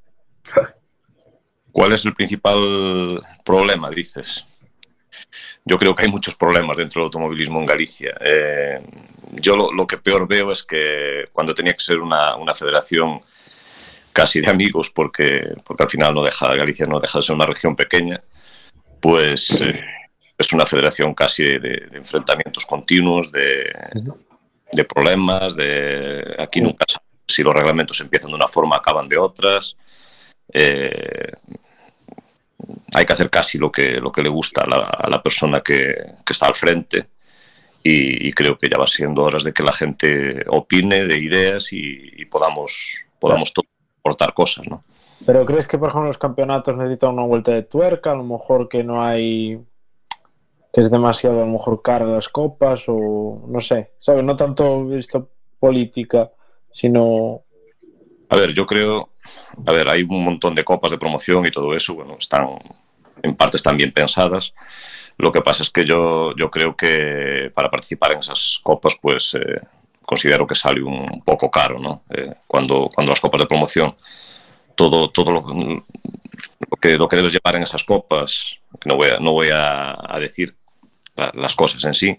[1.71, 4.45] ¿Cuál es el principal problema, dices?
[5.65, 8.15] yo creo que hay muchos problemas dentro del automovilismo en Galicia.
[8.21, 8.82] Eh,
[9.34, 13.21] yo lo, lo, que peor veo es que cuando tenía que ser una, una federación
[14.12, 17.45] casi de amigos, porque, porque al final no deja, Galicia no deja de ser una
[17.45, 18.19] región pequeña,
[18.99, 19.86] pues eh,
[20.38, 23.71] es una federación casi de, de enfrentamientos continuos, de,
[24.71, 26.86] de, problemas, de aquí nunca
[27.27, 29.77] si los reglamentos empiezan de una forma, acaban de otras.
[30.54, 31.32] Eh,
[32.94, 35.62] hay que hacer casi lo que, lo que le gusta a la, a la persona
[35.62, 37.08] que, que, está al frente
[37.84, 41.72] y, y, creo que ya va siendo horas de que la gente opine de ideas
[41.72, 43.54] y, y podamos, podamos
[44.00, 44.84] aportar cosas, ¿no?
[45.26, 48.70] Pero crees que, por ejemplo, los campeonatos necesitan una vuelta de tuerca, a lo mejor
[48.70, 49.60] que no hay
[50.72, 54.24] que es demasiado a lo mejor carga las copas o no sé, ¿sabes?
[54.24, 55.24] No tanto esta
[55.60, 56.32] política,
[56.72, 57.44] sino
[58.30, 59.09] a ver, yo creo,
[59.65, 62.47] a ver, hay un montón de copas de promoción y todo eso, bueno, están,
[63.21, 64.53] en parte están bien pensadas.
[65.17, 69.34] Lo que pasa es que yo, yo creo que para participar en esas copas, pues
[69.36, 69.62] eh,
[70.03, 72.03] considero que sale un poco caro, ¿no?
[72.10, 73.95] Eh, cuando, cuando las copas de promoción,
[74.75, 79.10] todo, todo lo, lo, que, lo que debes llevar en esas copas, que no voy
[79.10, 80.55] a, no voy a, a decir
[81.34, 82.17] las cosas en sí,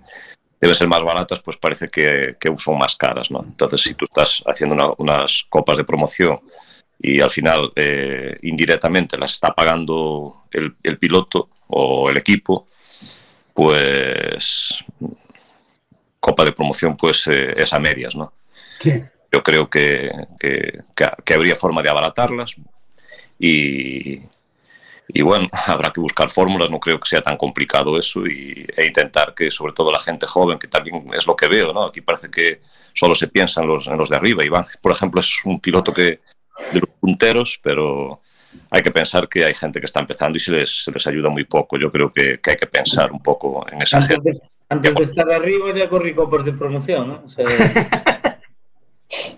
[0.61, 3.43] deben ser más baratas, pues parece que, que son más caras, ¿no?
[3.43, 6.39] Entonces, si tú estás haciendo una, unas copas de promoción
[7.03, 12.67] y al final eh, indirectamente las está pagando el, el, piloto o el equipo,
[13.55, 14.85] pues
[16.21, 18.35] copa de promoción pues eh, es a medias, ¿no?
[18.79, 19.03] Sí.
[19.33, 20.81] Yo creo que, que,
[21.25, 22.57] que, habría forma de abaratarlas
[23.39, 24.21] y,
[25.09, 28.87] y bueno, habrá que buscar fórmulas, no creo que sea tan complicado eso y, e
[28.87, 31.85] intentar que sobre todo la gente joven, que también es lo que veo, ¿no?
[31.85, 32.61] Aquí parece que
[32.93, 34.45] solo se piensa en los, en los de arriba.
[34.45, 36.21] Iván, por ejemplo, es un piloto que
[36.73, 38.21] de los punteros, pero
[38.71, 41.29] hay que pensar que hay gente que está empezando y se les, se les ayuda
[41.29, 41.79] muy poco.
[41.79, 44.31] Yo creo que, que, hay que pensar un poco en esa antes gente.
[44.33, 47.23] De, antes de estar arriba ya corrí copas de promoción, ¿no?
[47.25, 47.47] O sea...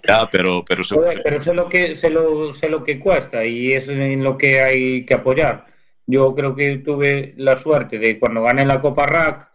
[0.07, 0.97] Ya, pero, pero, se...
[1.23, 4.61] pero sé, lo que, sé, lo, sé lo que cuesta y es en lo que
[4.61, 5.67] hay que apoyar.
[6.07, 9.49] Yo creo que tuve la suerte de cuando gané la Copa RAC,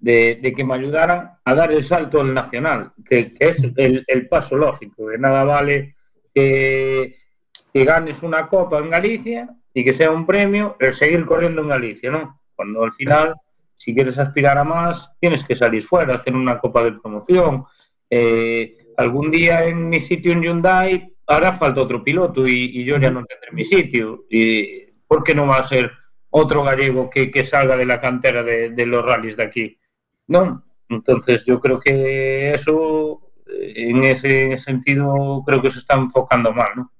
[0.00, 4.04] de, de que me ayudaran a dar el salto al nacional, que, que es el,
[4.06, 5.08] el, paso lógico.
[5.08, 5.94] De nada vale
[6.34, 7.16] que,
[7.74, 12.10] ganes una Copa en Galicia y que sea un premio el seguir corriendo en Galicia,
[12.10, 12.40] ¿no?
[12.54, 13.34] Cuando al final,
[13.76, 17.64] si quieres aspirar a más, tienes que salir fuera, hacer una Copa de promoción.
[18.10, 23.10] Eh, algún día en mi sitio en Hyundai hará falta otro piloto y, yo ya
[23.10, 24.24] no tendré mi sitio.
[24.28, 25.90] Y, ¿Por qué no va a ser
[26.30, 29.78] otro gallego que, que salga de la cantera de, los rallies de aquí?
[30.26, 30.64] No.
[30.88, 36.92] Entonces yo creo que eso, en ese sentido, creo que se está enfocando mal, ¿no?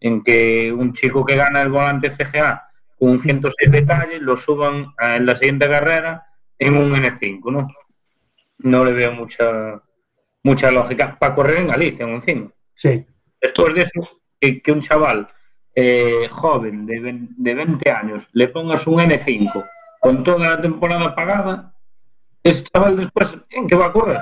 [0.00, 2.68] En que un chico que gana el volante CGA
[2.98, 6.26] con un 106 detalles lo suban en la siguiente carrera
[6.58, 7.68] en un N5, ¿no?
[8.58, 9.80] No le veo mucha
[10.42, 12.50] mucha lógica para correr en Galicia, encima.
[12.74, 13.04] Sí.
[13.40, 14.08] Después de eso,
[14.40, 15.28] que, que un chaval
[15.74, 19.68] eh, joven de, 20, de 20 años le pongas un N5
[20.00, 21.72] con toda la temporada pagada,
[22.42, 24.20] ese chaval después, ¿en qué va a correr?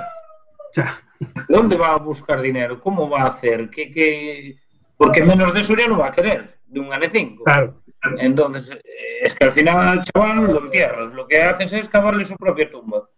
[0.75, 1.01] Ya.
[1.49, 2.79] ¿Dónde va a buscar dinero?
[2.81, 3.69] ¿Cómo va a hacer?
[3.69, 4.55] ¿Qué, qué...
[4.97, 7.43] Porque menos de eso ya no va a querer, de un N5.
[7.43, 7.81] Claro.
[8.19, 11.13] Entonces, eh, es que al final al chaval lo entierras.
[11.13, 13.09] Lo que haces es cavarle su propia tumba.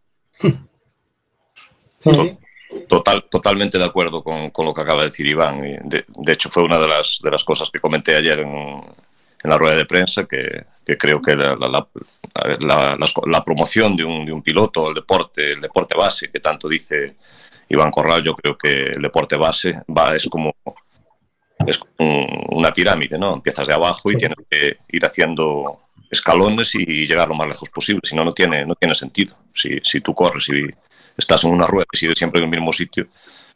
[2.02, 2.14] Sí.
[2.14, 2.38] sí.
[2.88, 5.60] Total, totalmente de acuerdo con, con, lo que acaba de decir Iván.
[5.84, 8.50] De, de, hecho, fue una de las, de las cosas que comenté ayer en,
[9.44, 11.88] en la rueda de prensa, que, que creo que la, la,
[12.60, 16.68] la, la, promoción de un, de un piloto, el deporte, el deporte base, que tanto
[16.68, 17.16] dice
[17.70, 20.54] Iván Corral, yo creo que el deporte base va, es como
[21.66, 23.34] es como una pirámide, ¿no?
[23.34, 28.02] Empiezas de abajo y tienes que ir haciendo escalones y llegar lo más lejos posible,
[28.04, 29.36] si no, no tiene, no tiene sentido.
[29.54, 30.68] Si, si tú corres y
[31.18, 33.08] estás en una rueda y sigues siempre en el mismo sitio,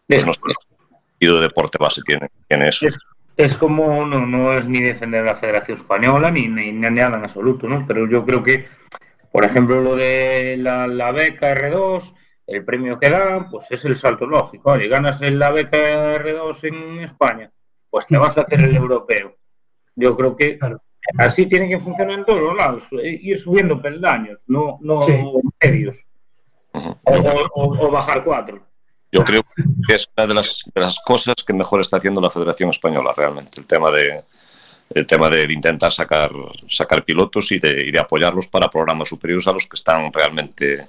[0.07, 2.87] pues no sentido de deporte base tiene, tiene eso.
[2.87, 2.97] Es,
[3.37, 7.23] es como, no, no es ni defender la Federación Española ni, ni, ni nada en
[7.23, 7.85] absoluto, ¿no?
[7.87, 8.67] Pero yo creo que,
[9.31, 12.13] por ejemplo, lo de la, la beca R2,
[12.47, 14.71] el premio que dan, pues es el salto lógico.
[14.71, 17.51] Oye, ganas en la beca R2 en España,
[17.89, 19.35] pues te vas a hacer el europeo.
[19.95, 20.81] Yo creo que claro.
[21.17, 25.13] así tiene que funcionar en todos los lados, ir subiendo peldaños, no, no sí.
[25.61, 25.99] medios.
[26.73, 26.97] Uh -huh.
[27.03, 28.65] o, o, o, bajar cuatro.
[29.11, 29.43] Yo creo
[29.87, 33.13] que es una de las, de las, cosas que mejor está haciendo la Federación Española
[33.15, 34.23] realmente, el tema de,
[34.89, 36.31] el tema de intentar sacar,
[36.67, 40.87] sacar pilotos y de, y de apoyarlos para programas superiores a los que están realmente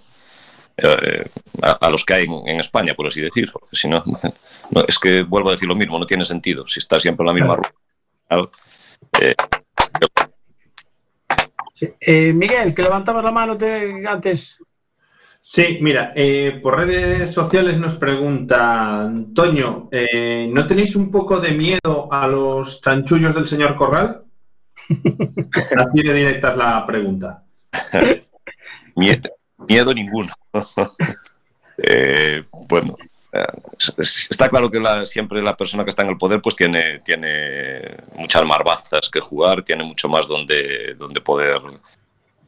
[0.77, 1.25] eh,
[1.63, 4.03] a, a, los que hay en, en, España, por así decir, porque si no,
[4.71, 6.67] no, es que vuelvo a decir lo mismo, no tiene sentido.
[6.67, 7.75] Si está siempre en la misma ruta.
[9.21, 9.35] Eh,
[11.75, 11.89] sí.
[12.01, 14.59] eh, Miguel, que levantabas la mano te, antes.
[15.47, 21.53] Sí, mira, eh, por redes sociales nos pregunta Antonio, eh, ¿no tenéis un poco de
[21.53, 24.23] miedo a los chanchullos del señor Corral?
[25.77, 27.45] Así de directa es la pregunta.
[28.97, 29.29] miedo,
[29.69, 30.33] miedo ninguno.
[31.79, 32.97] eh, bueno,
[33.99, 37.97] está claro que la, siempre la persona que está en el poder pues tiene, tiene
[38.15, 41.61] muchas más bazas que jugar, tiene mucho más donde, donde poder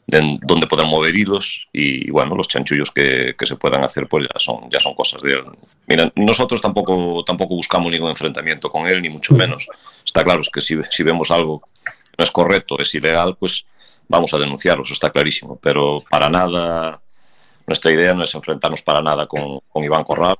[0.07, 4.29] de, donde poder mover hilos y bueno, los chanchullos que, que, se puedan hacer pues
[4.33, 5.45] ya son, ya son cosas de él.
[5.87, 9.69] Mira, nosotros tampoco, tampoco buscamos ningún enfrentamiento con él, ni mucho menos.
[10.05, 13.67] Está claro es que si, si vemos algo que no es correcto, es ilegal, pues
[14.09, 17.01] vamos a denunciarlo, eso está clarísimo, pero para nada
[17.67, 20.37] nuestra idea no es enfrentarnos para nada con, con Iván Corral.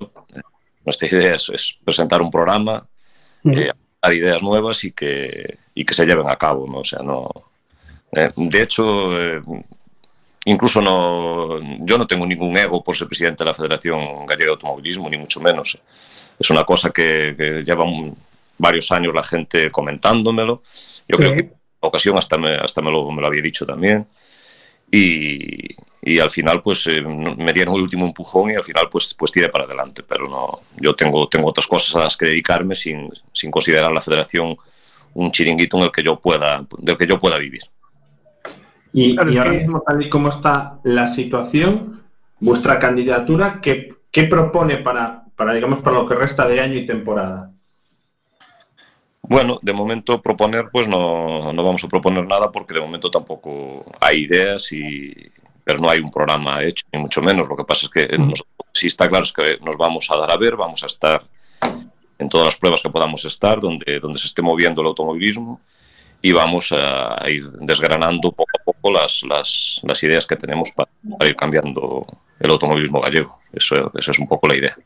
[0.85, 2.87] Nuestra idea es, es presentar un programa,
[3.45, 6.67] eh, dar ideas nuevas y que, y que se lleven a cabo.
[6.69, 6.79] ¿no?
[6.79, 7.29] O sea, no,
[8.13, 9.43] eh, de hecho, eh,
[10.45, 14.53] incluso no, yo no tengo ningún ego por ser presidente de la Federación Gallega de
[14.53, 15.79] Automovilismo, ni mucho menos.
[16.39, 18.17] Es una cosa que, que lleva un,
[18.59, 20.63] varios años la gente comentándomelo.
[21.09, 21.23] Yo sí.
[21.23, 24.07] creo que en ocasión hasta me, hasta me, lo, me lo había dicho también.
[24.91, 25.67] Y,
[26.03, 29.33] y al final pues eh, me dieron el último empujón y al final pues, pues
[29.33, 33.11] tiré para adelante, pero no, yo tengo, tengo otras cosas a las que dedicarme sin,
[33.33, 34.57] sin considerar la federación
[35.15, 37.63] un chiringuito en el que yo pueda, del que yo pueda vivir.
[38.93, 39.59] Y, claro, y ahora que...
[39.59, 42.03] mismo, tal y como está la situación,
[42.39, 46.87] vuestra candidatura, ¿qué, qué propone para, para, digamos, para lo que resta de año y
[46.87, 47.51] temporada?
[49.29, 53.85] Bueno, de momento proponer, pues no, no vamos a proponer nada porque de momento tampoco
[54.01, 55.13] hay ideas y,
[55.65, 57.49] pero no hay un programa hecho, ni mucho menos.
[57.49, 60.31] Lo que pasa es que nosotros, sí está claro es que nos vamos a dar
[60.31, 61.25] a ver, vamos a estar
[62.19, 65.61] en todas las pruebas que podamos estar, donde, donde se esté moviendo el automovilismo
[66.23, 70.71] y vamos a, a ir desgranando poco a poco las, las, las ideas que tenemos
[70.71, 72.07] para, para, ir cambiando
[72.39, 73.41] el automovilismo gallego.
[73.53, 74.77] Eso, eso es un poco la idea.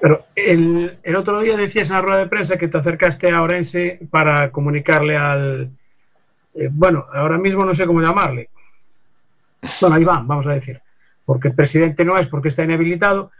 [0.00, 3.42] Pero el, el, otro día decías en la rueda de prensa que te acercaste a
[3.42, 5.70] Orense para comunicarle al...
[6.54, 8.50] Eh, bueno, ahora mismo no sé cómo llamarle,
[9.80, 10.80] bueno, van, vamos a decir,
[11.24, 13.30] porque el presidente no es porque está inhabilitado,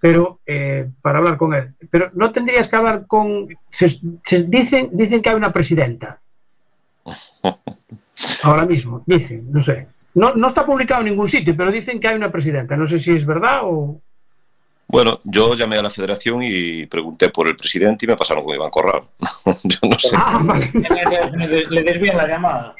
[0.00, 1.74] pero eh, para hablar con él.
[1.90, 3.48] Pero no tendrías que hablar con...
[3.70, 3.88] Se,
[4.22, 6.20] se dicen, dicen que hay una presidenta.
[8.42, 9.86] Ahora mismo, dicen, no sé.
[10.14, 12.76] No, no está publicado en ningún sitio, pero dicen que hay una presidenta.
[12.76, 14.00] No sé si es verdad o...
[14.92, 18.54] Bueno, yo llamé a la federación y pregunté por el presidente y me pasaron con
[18.54, 19.00] Iván Corral.
[19.64, 20.14] yo no sé.
[20.14, 22.74] Ah, le, le desvían la llamada.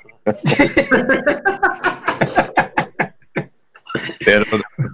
[4.22, 4.44] pero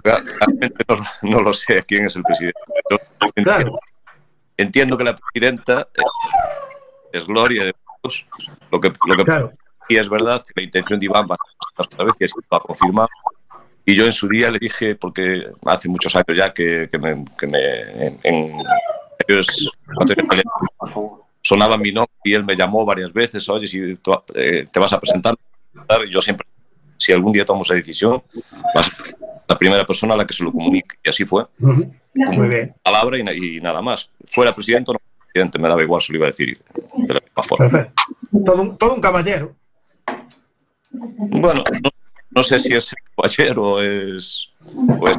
[0.01, 2.57] realmente no, no, lo sé quién es el presidente.
[2.89, 2.97] Yo
[3.35, 3.79] entiendo, claro.
[4.55, 5.89] entiendo que la presidenta
[7.11, 8.25] es Gloria de Dios.
[8.71, 9.51] Lo que, lo que claro.
[9.89, 12.59] y es verdad que la intención de Iván va a otra vez, que se va
[12.59, 13.09] a confirmar.
[13.85, 17.23] Y yo en su día le dije, porque hace muchos años ya que, que me,
[17.37, 18.53] que me en, en
[21.41, 24.93] sonaba mi nombre y él me llamó varias veces, oye, si tú, eh, te vas
[24.93, 25.35] a presentar,
[26.09, 26.45] yo siempre
[26.99, 28.21] si algún día tomo esa decisión,
[28.75, 29.15] vas a ser
[29.47, 30.97] la primera persona a la que se lo comunique.
[31.03, 31.43] Y así fue.
[31.59, 31.91] Uh -huh.
[32.13, 32.75] Muy bien.
[32.83, 34.11] Palabra y, y, nada más.
[34.25, 34.99] Fuera presidente o no
[35.31, 36.59] presidente, me daba igual, se lo iba a decir
[37.07, 37.69] de la misma forma.
[37.69, 38.03] Perfecto.
[38.45, 39.55] Todo un, todo un caballero.
[41.17, 41.89] Bueno, no,
[42.31, 44.49] no, sé si es caballero o es,
[44.99, 45.17] o es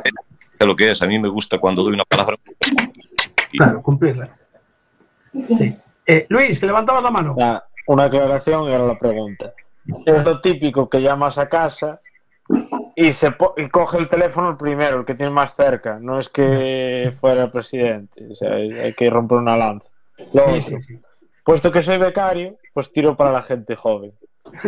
[0.61, 1.03] lo que es.
[1.03, 2.37] A mí me gusta cuando doy una palabra
[3.53, 4.37] Claro, cumplirla.
[5.59, 5.77] Sí.
[6.07, 7.35] Eh, Luis, que levantabas la mano.
[7.39, 9.53] Ya, una aclaración era la pregunta.
[10.07, 12.01] Es lo típico que llamas a casa
[12.97, 15.99] y se po- y coge el teléfono el primero, el que tiene más cerca.
[16.01, 18.27] No es que fuera el presidente.
[18.31, 19.91] O sea, hay, hay que romper una lanza.
[20.33, 20.99] Lo Sí, otro, sí, sí.
[21.45, 24.13] puesto que soy becario, pues tiro para la gente joven.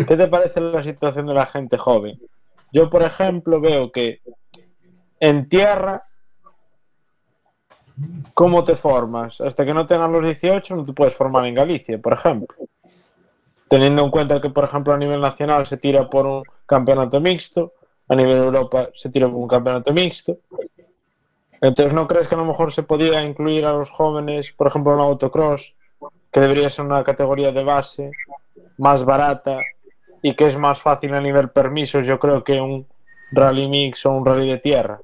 [0.07, 2.19] ¿Qué te parece la situación de la gente joven?
[2.73, 4.23] Yo, por ejemplo, veo que
[5.21, 6.03] en tierra,
[8.33, 9.41] ¿cómo te formas?
[9.41, 12.57] Hasta que no tengas los 18 no te puedes formar en Galicia, por ejemplo.
[13.69, 17.75] Teniendo en cuenta que, por ejemplo, a nivel nacional se tira por un campeonato mixto,
[18.09, 20.39] a nivel de Europa se tira por un campeonato mixto.
[21.61, 24.95] Entonces, ¿no crees que a lo mejor se podía incluir a los jóvenes, por ejemplo,
[24.95, 25.75] en autocross,
[26.31, 28.11] que debería ser una categoría de base
[28.79, 29.61] más barata
[30.23, 32.87] y que es más fácil a nivel permisos, yo creo, que un
[33.33, 35.01] rally mix o un rally de tierra?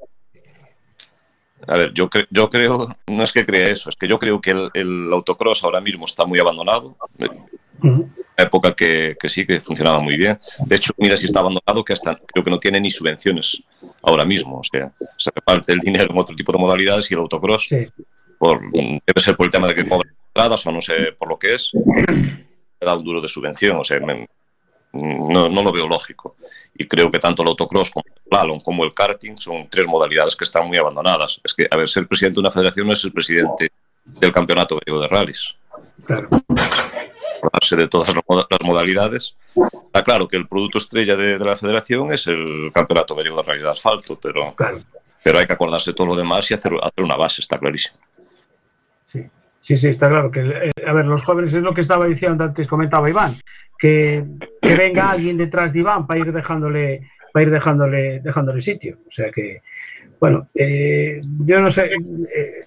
[1.67, 4.41] A ver, yo, cre- yo creo, no es que crea eso, es que yo creo
[4.41, 6.97] que el, el autocross ahora mismo está muy abandonado.
[7.83, 8.09] Ujú.
[8.37, 10.39] época que, que sí, que funcionaba muy bien.
[10.67, 13.63] De hecho, mira si está abandonado, que hasta creo que no tiene ni subvenciones
[14.03, 14.59] ahora mismo.
[14.61, 17.87] O sea, se reparte el dinero en otro tipo de modalidades y el autocross, Sí.
[18.39, 21.39] por, debe ser por el tema de que cobran entradas o no sé por lo
[21.39, 21.73] que es,
[22.81, 23.77] da un duro de subvención.
[23.77, 24.29] O sea, me-
[24.93, 26.37] no, no lo veo lógico.
[26.75, 30.37] Y creo que tanto el autocross como el slalom como el karting son tres modalidades
[30.37, 31.41] que están muy abandonadas.
[31.45, 33.71] Es que, a ver, ser presidente de una federación no es el presidente
[34.05, 35.55] del campeonato gallego de rallies
[36.07, 36.29] Claro.
[37.39, 39.37] acordarse de todas las moda- las modalidades.
[39.87, 43.43] Está claro que el producto estrella de, de la federación es el campeonato gallego de
[43.43, 44.81] rallies de asfalto, pero, Claro.
[45.23, 47.97] pero hay que acordarse de todo lo demás y hacer, hacer una base, está clarísimo.
[49.61, 49.77] Sí.
[49.77, 52.67] Sí, está claro que, eh, a ver, los jóvenes es lo que estaba diciendo antes,
[52.67, 53.33] comentaba Iván,
[53.79, 54.25] que,
[54.63, 58.99] que venga alguien detrás de Iván para ir dejándole, para ir dejándole, dejándole sitio.
[59.07, 59.61] O sea que,
[60.21, 61.87] bueno, eh, yo no sé.
[61.87, 62.61] eh,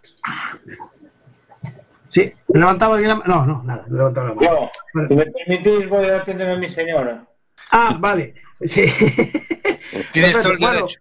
[2.10, 3.36] sí, levantaba bien la mano.
[3.36, 4.50] No, no, nada, no levantaba la mano.
[4.50, 4.72] Yo,
[5.10, 7.26] si me permitís, voy a atender a mi señora.
[7.72, 8.36] Ah, vale.
[8.66, 8.84] Sí.
[10.12, 11.00] Tienes todo el Bueno, derecho.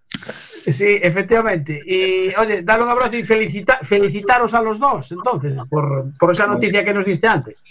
[0.65, 1.81] Sí, efectivamente.
[1.85, 6.47] Y oye, darle un abrazo y felicita- felicitaros a los dos, entonces, por, por esa
[6.47, 7.65] noticia que nos diste antes.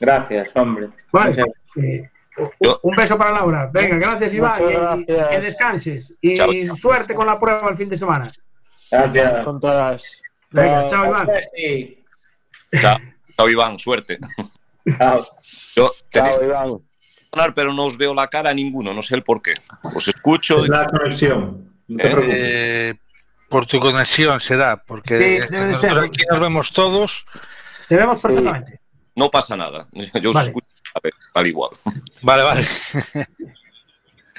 [0.00, 0.88] Gracias, hombre.
[1.12, 1.30] Vale.
[1.30, 2.08] Muchas- Eh,
[2.82, 3.70] un- beso para Laura.
[3.72, 4.54] Venga, gracias Iván.
[4.68, 5.28] Gracias.
[5.28, 6.16] que descanses.
[6.20, 6.50] Y Chao.
[6.76, 8.28] suerte con la prueba el fin de semana.
[8.90, 9.40] Gracias.
[9.40, 10.20] Con todas.
[10.50, 11.28] Venga, chao Iván.
[12.80, 12.98] Chao,
[13.36, 14.18] chao, Iván, suerte.
[14.98, 15.24] Chao.
[15.76, 17.52] Yo Chao, Iván.
[17.54, 19.54] pero no os veo la cara a ninguno, no sé el por qué.
[19.94, 20.62] Os escucho.
[20.62, 21.73] Es la conexión.
[21.88, 22.38] No te Eh, preocupes.
[22.40, 22.94] Eh,
[23.48, 25.98] por tu conexión será, porque Sí, debe ser.
[25.98, 27.26] aquí nos vemos todos.
[27.88, 28.80] Te vemos perfectamente.
[29.14, 29.86] No pasa nada.
[30.20, 30.48] Yo os Vale.
[30.48, 31.70] escucho a ver, al igual.
[32.22, 32.62] Vale, vale.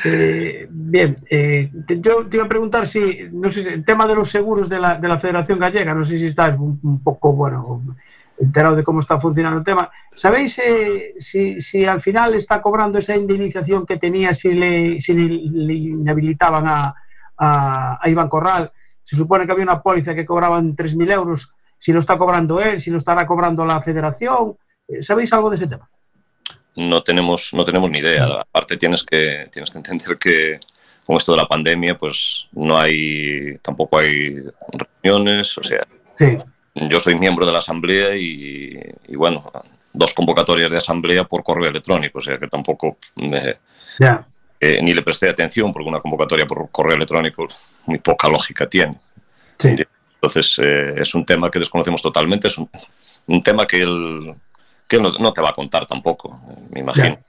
[0.04, 4.14] Eh, bien, eh, te- yo te iba a preguntar si, no sé, el tema de
[4.16, 7.32] los seguros de la, de la Federación Gallega, no sé si estás un, un poco,
[7.32, 7.82] bueno,
[8.38, 9.90] enterado de cómo está funcionando el tema.
[10.14, 15.14] ¿Sabéis eh, si, si al final está cobrando esa indemnización que tenía si le, si
[15.14, 15.30] le,
[15.66, 16.94] le inhabilitaban a,
[17.38, 18.72] a, a Iván Corral?
[19.04, 22.82] Se supone que había una póliza que cobraban 3.000 euros, si lo está cobrando él,
[22.82, 24.56] si lo estará cobrando la Federación.
[24.88, 25.90] Eh, ¿Sabéis algo de ese tema?
[26.76, 28.26] no tenemos, no tenemos ni idea.
[28.42, 30.60] Aparte tienes que, tienes que entender que
[31.06, 34.44] con esto de la pandemia, pues no hay, tampoco hay
[35.04, 36.38] reuniones, o sea, Sí,
[36.76, 39.52] yo soy miembro de la asamblea y, y, bueno,
[39.92, 43.58] dos convocatorias de asamblea por correo electrónico, o sea que tampoco me-.
[44.60, 47.48] Eh, ni le presté atención porque una convocatoria por correo electrónico
[47.86, 49.00] muy poca lógica tiene.
[49.60, 49.76] Sí.
[50.16, 52.70] Entonces eh, es un tema que desconocemos totalmente, es un,
[53.28, 54.34] un tema que él,
[54.88, 56.40] que él no, no te va a contar tampoco,
[56.72, 57.20] me imagino.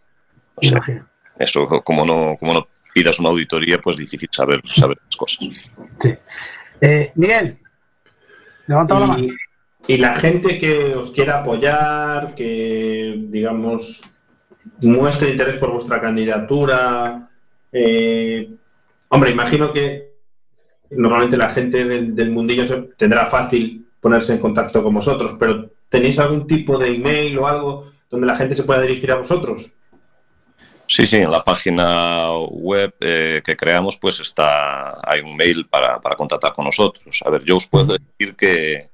[0.55, 1.07] O me sea, imagino.
[1.39, 5.49] eso como no, como no pidas una auditoría, pues difícil saber, saber las cosas.
[6.01, 6.15] Sí.
[6.81, 7.59] Eh, Miguel,
[8.67, 9.25] levanta la mano.
[9.87, 14.03] Y, y la gente que os quiera apoyar, que digamos
[14.83, 17.29] muestre interés por vuestra candidatura,
[17.73, 18.51] eh,
[19.09, 20.15] hombre, imagino que
[20.91, 25.71] normalmente la gente del, del mundillo se- tendrá fácil ponerse en contacto con vosotros, pero
[25.89, 29.73] ¿tenéis algún tipo de email o algo donde la gente se pueda dirigir a vosotros?
[30.89, 36.01] Sí, sí, en la página web eh, que creamos, pues está, hay un mail para,
[36.01, 37.21] para contactar con nosotros.
[37.25, 38.91] A ver, yo os puedo decir que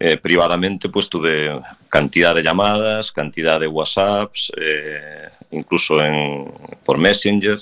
[0.00, 6.50] eh, privadamente pues tuve cantidad de llamadas, cantidad de WhatsApps, eh, incluso en,
[6.84, 7.60] por Messenger,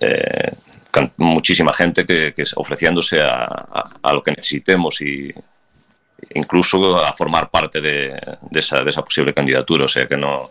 [0.00, 0.50] eh,
[1.18, 5.32] muchísima gente que, ofreciéndose a, a- a lo que necesitemos y
[6.34, 8.18] incluso a formar parte de,
[8.50, 9.84] de esa, de esa posible candidatura.
[9.84, 10.50] O sea que no,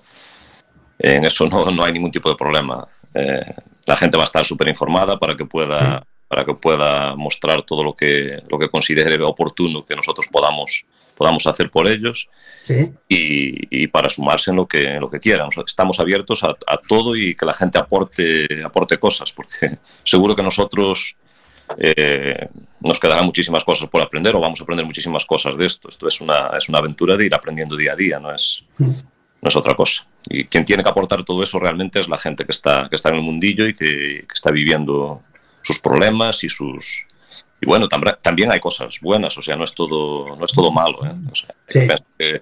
[1.00, 2.88] en eso no, no hay ningún tipo de problema.
[3.14, 3.54] Eh,
[3.88, 7.84] la gente va a estar súper informada para que pueda para que pueda mostrar todo
[7.84, 10.86] lo que lo que considere oportuno que nosotros podamos
[11.22, 12.30] podamos hacer por ellos
[12.64, 12.92] Sí.
[13.08, 15.50] y, y para sumarse en lo que, en lo que quieran.
[15.68, 20.42] Estamos abiertos a, a todo y que la gente aporte, aporte cosas, porque seguro que
[20.42, 21.16] nosotros
[21.78, 22.48] eh,
[22.80, 25.90] nos quedarán muchísimas cosas por aprender o vamos a aprender muchísimas cosas de esto.
[25.90, 28.96] Esto es una, es una aventura de ir aprendiendo día a día, no es, no
[29.44, 30.08] es otra cosa.
[30.28, 33.10] Y quien tiene que aportar todo eso realmente es la gente que está, que está
[33.10, 35.22] en el mundillo y que, que está viviendo
[35.62, 37.06] sus problemas y sus...
[37.62, 40.72] Y bueno, tam- también hay cosas buenas, o sea, no es todo, no es todo
[40.72, 41.06] malo.
[41.06, 41.14] ¿eh?
[41.32, 41.80] O sea, Sí.
[41.82, 42.42] pienso que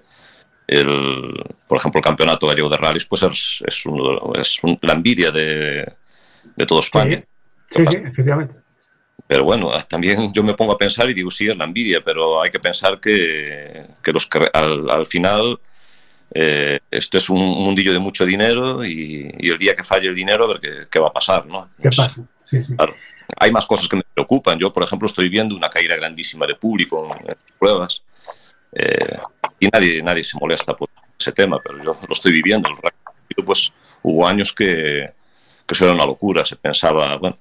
[0.66, 4.94] el, por ejemplo, el campeonato gallego de rallies pues es, es, uno- es un- la
[4.94, 5.84] envidia de,
[6.56, 7.22] de todo España.
[7.70, 8.54] Sí, sí, efectivamente.
[9.26, 12.00] Pero bueno, ah, también yo me pongo a pensar y digo, sí, es la envidia,
[12.04, 15.60] pero hay que pensar que, que los al, al final
[16.32, 20.14] eh, esto es un mundillo de mucho dinero y, y el día que falle el
[20.14, 21.68] dinero, a ver qué, qué va a pasar, ¿no?
[21.80, 22.22] ¿Qué pasa?
[22.44, 22.74] Sí, sí.
[22.74, 22.94] Claro.
[23.38, 24.58] Hay más cosas que me preocupan.
[24.58, 28.02] Yo, por ejemplo, estoy viendo una caída grandísima de público en las pruebas
[28.72, 29.18] eh,
[29.58, 32.70] y nadie, nadie se molesta por ese tema, pero yo lo estoy viviendo.
[33.44, 33.72] Pues
[34.02, 35.10] hubo años que,
[35.66, 36.44] que eso era una locura.
[36.44, 37.38] Se pensaba, bueno,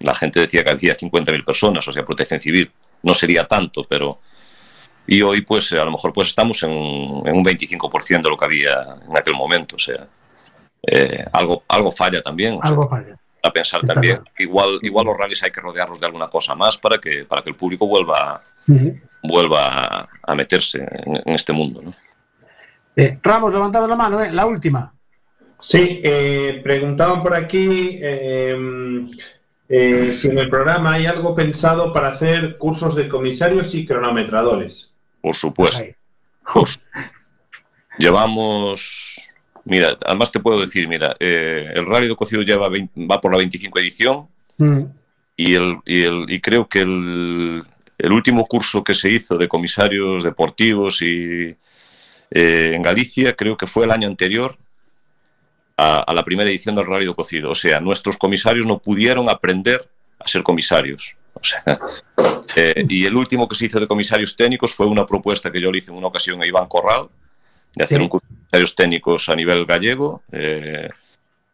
[0.00, 2.70] la gente decía que había 50.000 personas, o sea, protección civil.
[3.02, 4.18] No sería tanto, pero...
[5.06, 8.44] Y hoy, pues, a lo mejor pues estamos en, en un 25% de lo que
[8.44, 9.74] había en aquel momento.
[9.74, 10.06] O sea,
[10.86, 12.54] eh, algo, algo falla también.
[12.54, 13.16] o sea, Algo falla.
[13.42, 14.16] A pensar Está también.
[14.16, 14.30] claro.
[14.38, 17.50] Igual, igual los rallies hay que rodearlos de alguna cosa más para que, para que
[17.50, 18.42] el público vuelva,
[19.22, 21.82] vuelva a, meterse en, en este mundo.
[21.82, 21.90] ¿no?
[22.96, 24.30] Eh, Ramos, levantaba la mano, ¿eh?
[24.30, 24.92] La última.
[25.60, 28.56] Sí, eh, preguntaban por aquí eh,
[29.68, 34.94] eh, si en el programa hay algo pensado para hacer cursos de comisarios y cronometradores.
[35.20, 35.84] Por supuesto.
[36.52, 36.80] Pues,
[37.98, 39.29] llevamos.
[39.64, 43.32] Mira, además te puedo decir, mira, eh, el Rally de Cocido lleva 20 va por
[43.32, 44.28] la 25 edición
[44.60, 44.84] Mm.
[45.36, 47.62] y, el, y, el, y creo que el,
[47.96, 51.56] el último curso que se hizo de comisarios deportivos y
[52.30, 54.56] eh, en Galicia creo que fue el año anterior
[55.76, 57.50] a, a la primera edición del Rally de Cocido.
[57.50, 59.88] O sea, nuestros comisarios no pudieron aprender
[60.18, 61.16] a ser comisarios.
[61.32, 61.62] O sea,
[62.56, 65.72] eh, y el último que se hizo de comisarios técnicos fue una propuesta que yo
[65.72, 67.08] le hice en una ocasión a Iván Corral
[67.74, 68.02] de hacer Sí.
[68.02, 70.22] un curso de comisarios técnicos a nivel gallego.
[70.32, 70.88] Eh,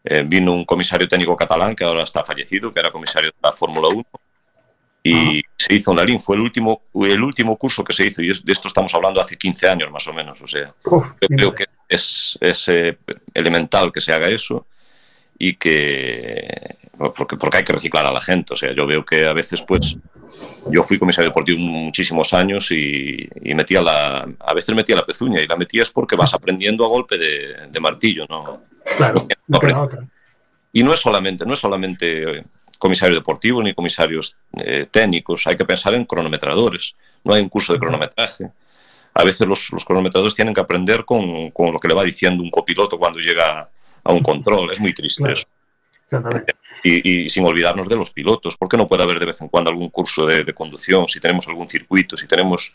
[0.05, 3.53] eh, vino un comisario técnico catalán que ahora está fallecido, que era comisario de la
[3.53, 4.05] Fórmula 1,
[5.03, 6.21] y se hizo en la LIN.
[6.21, 9.37] Fue el último, el último curso que se hizo, y de esto estamos hablando hace
[9.37, 10.41] 15 años más o menos.
[10.43, 12.99] O sea, Uf, yo creo que es, es eh,
[13.35, 14.67] elemental que se haga eso
[15.39, 18.55] y que porque, porque hay que reciclar a la gente.
[18.55, 19.97] O sea, yo veo que a veces, pues,
[20.71, 25.41] yo fui comisario deportivo muchísimos años y, y metía la, a veces metía la pezuña
[25.41, 28.63] y la metías porque vas aprendiendo a golpe de, de martillo, ¿no?
[28.97, 29.61] Claro, no.
[30.73, 32.45] Y no es solamente, no es solamente eh,
[32.79, 36.95] comisario deportivo ni comisarios eh, técnicos, hay que pensar en cronometradores.
[37.25, 38.51] No hay un curso de cronometraje.
[39.15, 42.43] A veces los, los cronometradores tienen que aprender con, con lo que le va diciendo
[42.43, 43.71] un copiloto cuando llega
[44.05, 44.71] a un control.
[44.73, 45.33] Es muy triste Claro.
[45.35, 45.47] eso.
[46.05, 46.55] Exactamente.
[46.89, 48.57] Y, y sin olvidarnos de los pilotos.
[48.57, 51.09] ¿Por qué no puede haber de vez en cuando algún curso de, de conducción?
[51.09, 52.75] Si tenemos algún circuito, si tenemos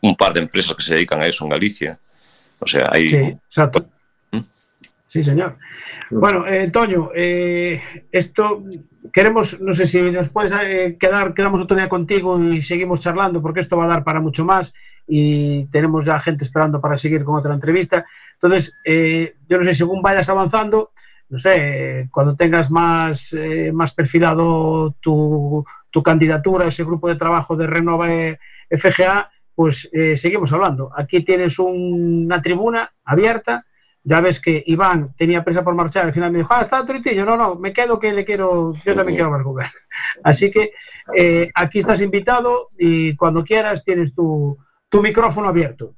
[0.00, 1.98] un par de empresas que se dedican a eso en Galicia.
[2.58, 3.86] O sea, hay, Sí, exacto.
[4.30, 4.40] ¿Mm?
[5.08, 5.56] Sí, señor.
[6.10, 7.82] Bueno, eh, Toño, eh,
[8.12, 8.62] esto
[9.12, 13.42] queremos, no sé si nos puedes eh, quedar, quedamos otro día contigo y seguimos charlando,
[13.42, 14.74] porque esto va a dar para mucho más
[15.06, 18.04] y tenemos ya gente esperando para seguir con otra entrevista.
[18.34, 20.92] Entonces, eh, yo no sé, según vayas avanzando,
[21.34, 27.16] no sé, cuando tengas más, eh, más perfilado tu, tu candidatura a ese grupo de
[27.16, 28.06] trabajo de Renova
[28.70, 30.90] FGA, pues eh, seguimos hablando.
[30.96, 33.66] Aquí tienes un- una tribuna abierta.
[34.04, 36.06] Ya ves que Iván tenía prisa por marchar.
[36.06, 37.24] Al final me dijo, ah, está Toritillo.
[37.24, 39.66] No, no, me quedo que le quiero, yo también quiero él.
[40.22, 40.70] Así que
[41.16, 44.56] eh, aquí estás invitado y cuando quieras tienes tu,
[44.88, 45.96] tu micrófono abierto.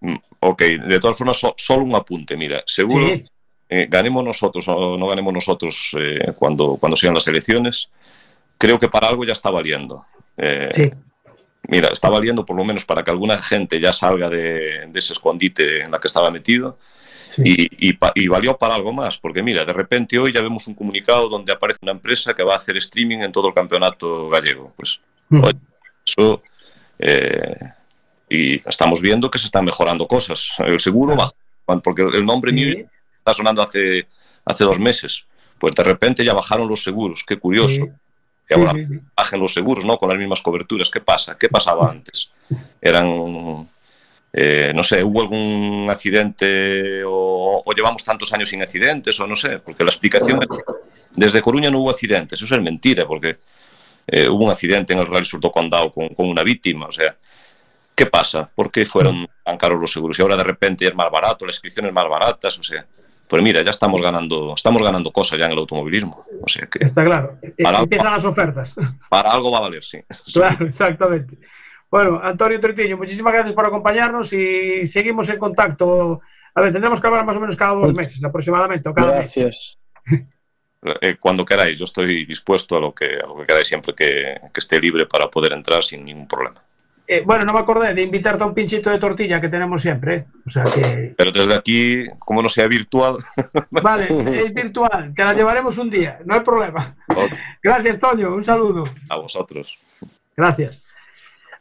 [0.00, 2.36] Mm, Ok, de todas formas, so- solo un apunte.
[2.36, 3.22] Mira, seguro Sí,
[3.68, 7.88] eh, ganemos nosotros o no ganemos nosotros eh, cuando, cuando sean las elecciones,
[8.58, 10.04] creo que para algo ya está valiendo.
[10.36, 10.90] Eh, sí,
[11.68, 15.14] Mira, está valiendo por lo menos para que alguna gente ya salga de, de ese
[15.14, 16.78] escondite en la que estaba metido
[17.26, 17.42] sí.
[17.44, 20.74] y, y y valió para algo más, porque mira, de repente hoy ya vemos un
[20.74, 24.72] comunicado donde aparece una empresa que va a hacer streaming en todo el campeonato gallego.
[24.76, 25.42] Pues Mm.
[25.42, 25.58] oye,
[26.06, 26.42] eso...
[27.00, 27.56] eh,
[28.28, 30.50] y estamos viendo que se están mejorando cosas.
[30.58, 31.32] El seguro baja,
[31.82, 32.84] porque el nombre mío Sí,
[33.26, 34.06] está sonando hace,
[34.44, 35.24] hace dos meses.
[35.58, 37.24] Pues de repente ya bajaron los seguros.
[37.26, 37.74] Qué curioso.
[37.74, 37.90] sí,
[38.46, 39.00] sí, ahora sí, sí.
[39.16, 39.98] bajen los seguros, ¿no?
[39.98, 40.90] Con las mismas coberturas.
[40.90, 41.36] ¿Qué pasa?
[41.36, 42.30] ¿Qué pasaba antes?
[42.80, 43.68] Eran,
[44.32, 49.34] eh, no sé, hubo algún accidente o, o llevamos tantos años sin accidentes o no
[49.34, 50.48] sé, porque la explicación es,
[51.16, 52.40] desde Coruña no hubo accidentes.
[52.40, 53.38] Eso es mentira, porque
[54.06, 56.92] eh, hubo un accidente en el Rally Sur do Condado con, con una víctima, o
[56.92, 57.16] sea,
[57.94, 58.48] ¿qué pasa?
[58.54, 60.16] ¿Por qué fueron tan caros los seguros?
[60.18, 62.86] Y ahora de repente es más barato, las inscripciones más baratas, o sea,
[63.28, 66.24] pues mira, ya estamos ganando, estamos ganando cosas ya en el automovilismo.
[66.42, 67.38] O sea que Está claro.
[67.42, 68.76] Eh, Para- Empiezan las ofertas.
[69.10, 69.98] para algo va a valer, sí.
[70.32, 71.38] Claro, exactamente.
[71.90, 76.20] Bueno, Antonio Tretiño, muchísimas gracias por acompañarnos y seguimos en contacto.
[76.54, 79.18] A ver, tendremos que hablar más o menos cada dos meses aproximadamente, o cada mes.
[79.18, 79.78] Gracias.
[81.00, 84.36] Eh, cuando queráis, yo estoy dispuesto a lo que, a lo que queráis siempre que,
[84.52, 86.62] que esté libre para poder entrar sin ningún problema.
[87.08, 90.14] Eh, bueno, no me acordé de invitarte a un pinchito de tortilla que tenemos siempre.
[90.16, 90.26] ¿eh?
[90.44, 91.14] O sea que.
[91.16, 93.18] Pero desde aquí, como no sea virtual,
[93.70, 95.12] Vale, es virtual.
[95.14, 96.96] Te la llevaremos un día, no hay problema.
[97.62, 98.34] Gracias, Toño.
[98.34, 98.84] Un saludo.
[99.08, 99.78] a vosotros.
[100.36, 100.84] Gracias.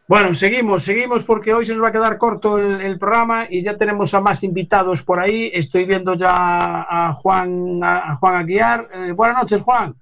[0.08, 3.64] Bueno, seguimos, seguimos porque hoy se nos va a quedar corto el, el programa y
[3.64, 5.50] ya tenemos a más invitados por ahí.
[5.54, 8.90] Estoy viendo ya a Juan, a, a Juan Aguiar.
[8.94, 9.96] Eh, buenas noches, Juan.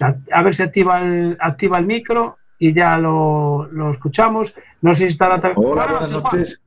[0.00, 4.54] A, a ver si activa el, activa el micro y ya lo, lo escuchamos.
[4.82, 5.68] No sé si estará también.
[5.72, 6.62] Hola, buenas noches.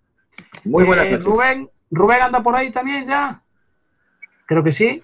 [0.63, 1.25] Muy buenas Eh, noches.
[1.25, 3.41] Rubén, Rubén anda por ahí también ya.
[4.45, 5.01] Creo que sí.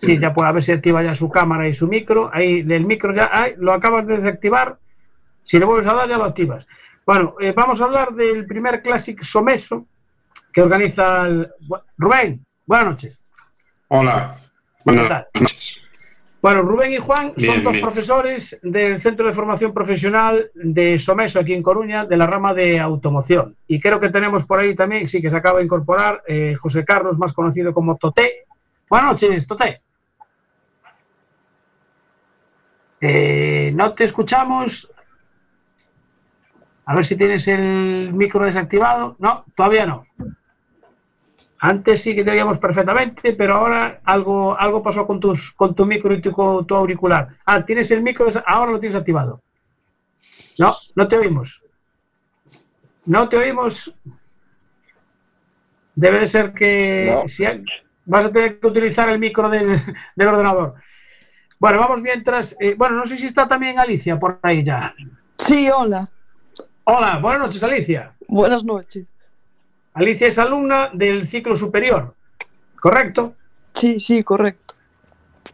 [0.00, 2.30] Sí, ya puede a ver si activa ya su cámara y su micro.
[2.32, 4.78] Ahí el micro ya ay, lo acabas de desactivar.
[5.42, 6.66] Si le vuelves a dar, ya lo activas.
[7.06, 9.86] Bueno, eh, vamos a hablar del primer Classic Someso
[10.52, 11.48] que organiza el...
[11.96, 13.20] Rubén, buenas noches.
[13.88, 14.36] Hola.
[14.38, 15.87] ¿Qué Buenas noches.
[16.40, 17.84] Bueno, Rubén y Juan son dos bien.
[17.84, 22.78] profesores del Centro de Formación Profesional de Someso aquí en Coruña, de la rama de
[22.78, 23.56] automoción.
[23.66, 26.84] Y creo que tenemos por ahí también, sí, que se acaba de incorporar eh, José
[26.84, 28.46] Carlos, más conocido como Toté.
[28.88, 29.82] Buenas noches, Toté.
[33.00, 34.90] Eh, no te escuchamos.
[36.86, 39.16] A ver si tienes el micro desactivado.
[39.18, 40.06] No, todavía no.
[41.60, 45.86] Antes sí que te oíamos perfectamente, pero ahora algo, algo pasó con, tus, con tu
[45.86, 47.28] micro y tu, con tu auricular.
[47.44, 49.42] Ah, tienes el micro, ahora lo tienes activado.
[50.58, 51.62] No, no te oímos.
[53.06, 53.92] No te oímos.
[55.94, 57.28] Debe de ser que No.
[57.28, 57.64] si hay-
[58.04, 59.68] vas a tener que utilizar el micro del,
[60.16, 60.74] del ordenador.
[61.58, 62.56] Bueno, vamos mientras.
[62.60, 64.94] eh, bueno, no sé si está también Alicia por ahí ya.
[65.38, 66.08] Sí, hola.
[66.84, 68.12] Hola, buenas noches, Alicia.
[68.28, 69.06] Buenas noches.
[69.98, 72.14] Alicia es alumna del ciclo superior,
[72.80, 73.34] ¿correcto?
[73.74, 74.76] Sí, sí, correcto.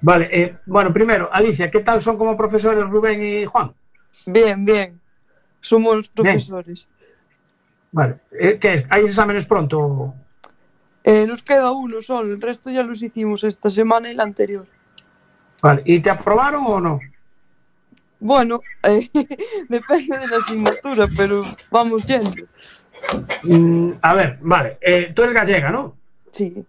[0.02, 3.72] Vale, eh, bueno, primero, Alicia, ¿qué tal son como profesores Rubén y Juan?
[4.26, 5.00] Bien, bien.
[5.62, 6.86] Somos profesores.
[7.90, 8.84] Vale, eh, ¿qué es?
[8.90, 10.14] ¿Hay exámenes pronto?
[11.04, 14.66] Eh, nos queda uno solo, el resto ya los hicimos esta semana y la anterior.
[15.62, 17.00] Vale, ¿y te aprobaron o no?
[18.20, 22.44] Bueno, depende de la asignatura, pero vamos yendo.
[23.44, 25.94] Mm, a ver, vale, eh, tú eres gallega, ¿no?
[26.30, 26.64] Sí.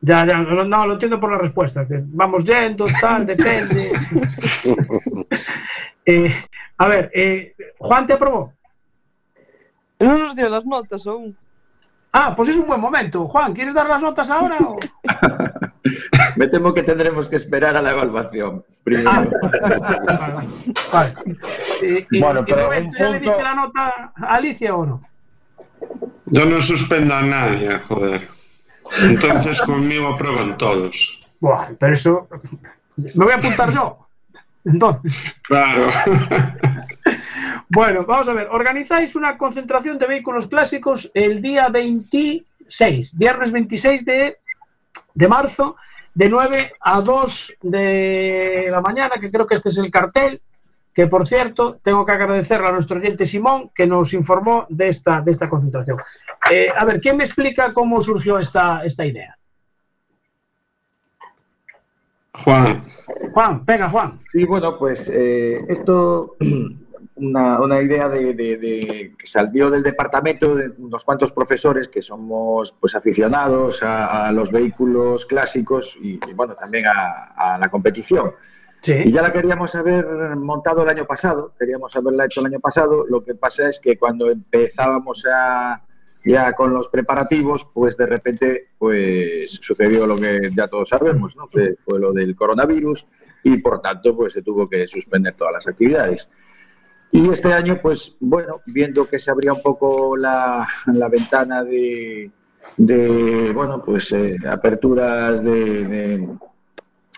[0.00, 3.92] Ya, ya, no, no, lo entiendo por la respuesta, que vamos yendo, tal, depende.
[6.04, 6.34] Eh,
[6.78, 8.52] a ver, eh, ¿Juan te aprobó?
[10.00, 11.36] No nos dio las notas aún.
[12.12, 13.28] Ah, pues es un buen momento.
[13.28, 14.58] Juan, ¿quieres dar las notas ahora?
[14.58, 14.76] O...
[16.36, 18.64] Me temo que tendremos que esperar a la evaluación.
[18.82, 19.10] Primero.
[19.12, 19.24] Ah,
[19.80, 20.48] vale,
[20.92, 21.12] vale.
[21.82, 24.74] Eh, Bueno, y pero Rubén, un ¿tú ya le punto- diste la nota a Alicia
[24.74, 25.02] o no?
[26.32, 28.26] Yo no suspendo a nadie, joder.
[29.02, 31.20] Entonces conmigo aprueban todos.
[31.40, 32.28] Buah, pero eso.
[32.96, 33.98] Me voy a apuntar yo.
[34.64, 35.14] Entonces.
[35.42, 35.90] Claro.
[37.74, 38.48] Bueno, vamos a ver.
[38.50, 44.36] Organizáis una concentración de vehículos clásicos el día 26, viernes 26 de,
[45.14, 45.76] de marzo,
[46.12, 50.42] de 9 a 2 de la mañana, que creo que este es el cartel.
[50.94, 55.20] Que por cierto, tengo que agradecerle a nuestro oyente Simón que nos informó de esta,
[55.22, 55.98] de esta concentración.
[56.50, 59.36] Eh, a ver, ¿quién me explica cómo surgió esta, esta idea?
[62.44, 62.84] Juan,
[63.32, 64.20] Juan, venga, Juan.
[64.30, 66.36] Sí, bueno, pues eh, esto,
[67.16, 72.00] una, una idea de, de- de- que salió del departamento de unos cuantos profesores que
[72.02, 77.68] somos pues aficionados a, a los vehículos clásicos y, y, bueno, también a, a la
[77.70, 78.32] competición.
[78.84, 80.04] Y ya la queríamos haber
[80.36, 83.06] montado el año pasado, queríamos haberla hecho el año pasado.
[83.06, 85.82] Lo que pasa es que cuando empezábamos a,
[86.24, 91.48] ya con los preparativos, pues de repente pues sucedió lo que ya todos sabemos, ¿no?
[91.48, 93.06] que fue lo del coronavirus
[93.44, 96.30] y por tanto pues se tuvo que suspender todas las actividades.
[97.10, 102.30] Y este año, pues bueno, viendo que se abría un poco la, la ventana de,
[102.78, 106.26] de, bueno, pues eh, aperturas de,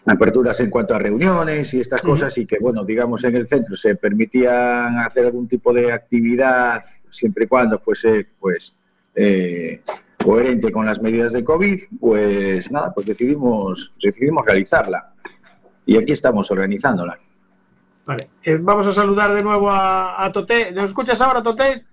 [0.06, 3.74] aperturas en cuanto a reuniones y estas cosas y que, bueno, digamos en el centro
[3.74, 8.76] se permitían hacer algún tipo de actividad siempre y cuando fuese, pues,
[9.14, 9.80] eh,
[10.22, 15.12] coherente con las medidas de COVID, pues nada, pues decidimos, decidimos realizarla.
[15.86, 17.18] Y aquí estamos organizándola.
[18.06, 20.72] Vale, eh, vamos a saludar de nuevo a, a Toté.
[20.72, 21.84] ¿Nos escuchas ahora, Toté?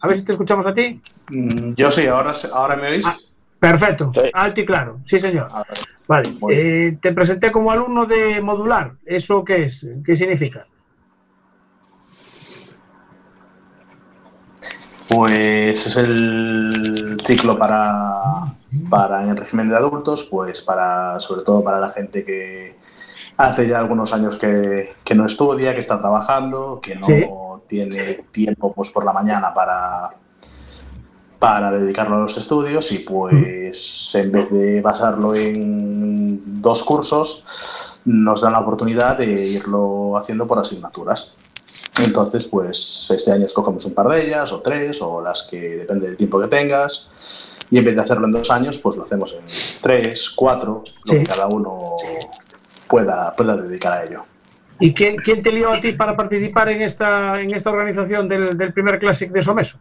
[0.00, 1.00] A ver si te escuchamos a ti.
[1.30, 3.06] Mm, Yo sí, ahora, se- ahora me oís.
[3.06, 3.16] Ah,
[3.58, 5.48] Perfecto, alto y claro, sí señor.
[6.08, 8.94] Vale, eh, te presenté como alumno de modular.
[9.04, 9.86] ¿Eso qué es?
[10.04, 10.66] ¿Qué significa?
[15.08, 18.44] Pues es el ciclo para,
[18.90, 22.76] para en el régimen de adultos, pues para sobre todo para la gente que
[23.38, 27.24] hace ya algunos años que, que no estudia, que está trabajando, que no Sí.
[27.68, 30.10] tiene tiempo pues por la mañana para,
[31.38, 38.40] para dedicarlo a los estudios y pues en vez de basarlo en dos cursos, nos
[38.40, 41.36] dan la oportunidad de irlo haciendo por asignaturas.
[42.02, 46.06] Entonces, pues este año escogemos un par de ellas, o tres, o las que depende
[46.06, 47.56] del tiempo que tengas.
[47.70, 49.40] Y en vez de hacerlo en dos años, pues lo hacemos en
[49.82, 51.18] tres, cuatro, lo Sí.
[51.18, 51.94] que cada uno
[52.88, 54.22] pueda, pueda dedicar a ello.
[54.80, 58.56] ¿Y quién, quién te lió a ti para participar en esta, en esta organización del,
[58.56, 59.78] del primer Classic de Someso?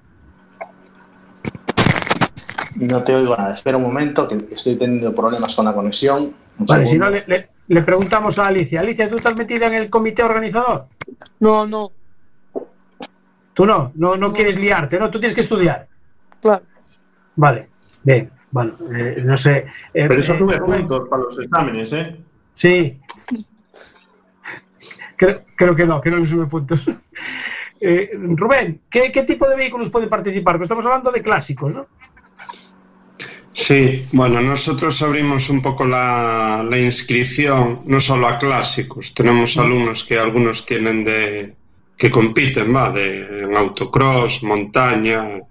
[2.79, 3.53] No te oigo nada.
[3.53, 6.33] Espera un momento, que estoy teniendo problemas con la conexión.
[6.59, 8.79] Un Vale, si no, le, le- le preguntamos a Alicia.
[8.81, 10.85] Alicia, ¿tú estás metida en el comité organizador?
[11.39, 11.91] No, no,
[13.53, 15.09] Tú no, no, no quieres liarte, ¿no?
[15.09, 15.87] Tú tienes que estudiar.
[16.41, 16.63] claro.
[17.35, 17.67] Vale,
[18.03, 19.57] bien, bueno, eh, no sé.
[19.57, 19.65] eh,
[20.07, 22.15] Pero eso eh, tuve Rubén, puntos para los exámenes, ¿eh?
[22.55, 22.99] Sí.
[25.15, 26.81] Creo, creo que no, que no le sube puntos.
[27.81, 30.55] Eh, Rubén, ¿qué, qué tipo de vehículos pueden participar?
[30.55, 31.85] Porque estamos hablando de clásicos, ¿no?
[33.57, 40.03] Sí, bueno, nosotros abrimos un poco la, la inscripción, no solo a clásicos, tenemos alumnos
[40.03, 41.55] que algunos tienen de
[41.97, 45.41] que compiten, va, de en autocross, montaña,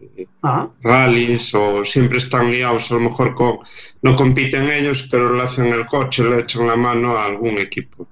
[0.43, 3.59] Ah, rallies o siempre están liados, a lo mejor con,
[4.03, 8.07] no compiten ellos, pero le hacen el coche, le echan la mano a algún equipo.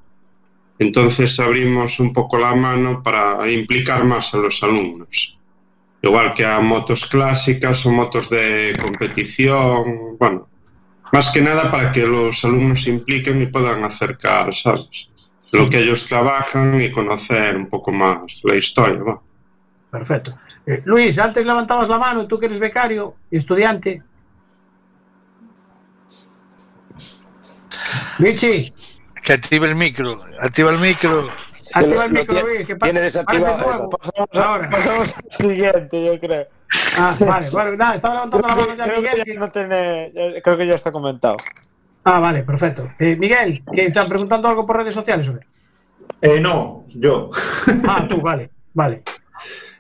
[0.79, 5.39] Entonces abrimos un poco la mano para implicar más a los alumnos.
[6.05, 10.47] Igual que a motos clásicas o motos de competición, bueno,
[11.13, 15.09] más que nada para que los alumnos se impliquen y puedan acercar, ¿sabes?
[15.53, 19.19] Lo que ellos trabajan y conocer un poco más la historia, ¿va?
[19.91, 20.37] perfecto.
[20.67, 24.03] Eh, Luis, antes levantabas la mano, tú que eres becario y estudiante.
[28.19, 28.73] Luigi,
[29.23, 30.21] Que active el micro.
[30.41, 31.31] Activa el micro.
[31.81, 32.67] Activa el micro, tiene- Luis.
[32.67, 33.79] que pa- tiene desactivado eso.
[33.79, 33.99] nuevo.
[34.33, 34.69] Ahora.
[34.71, 36.47] Pasamos al siguiente, yo creo.
[36.99, 39.17] Ah, vale, bueno, nada, estaba levantando la mano ya Creo que Miguel.
[39.19, 41.37] ya que- no tiene- ya- creo que ya está comentado.
[42.05, 42.89] Ah, vale, perfecto.
[42.99, 45.47] Eh, Miguel, ¿que están preguntando algo por redes sociales o qué?
[46.21, 47.31] Eh, no, yo.
[47.89, 49.03] Ah, tú, vale, vale.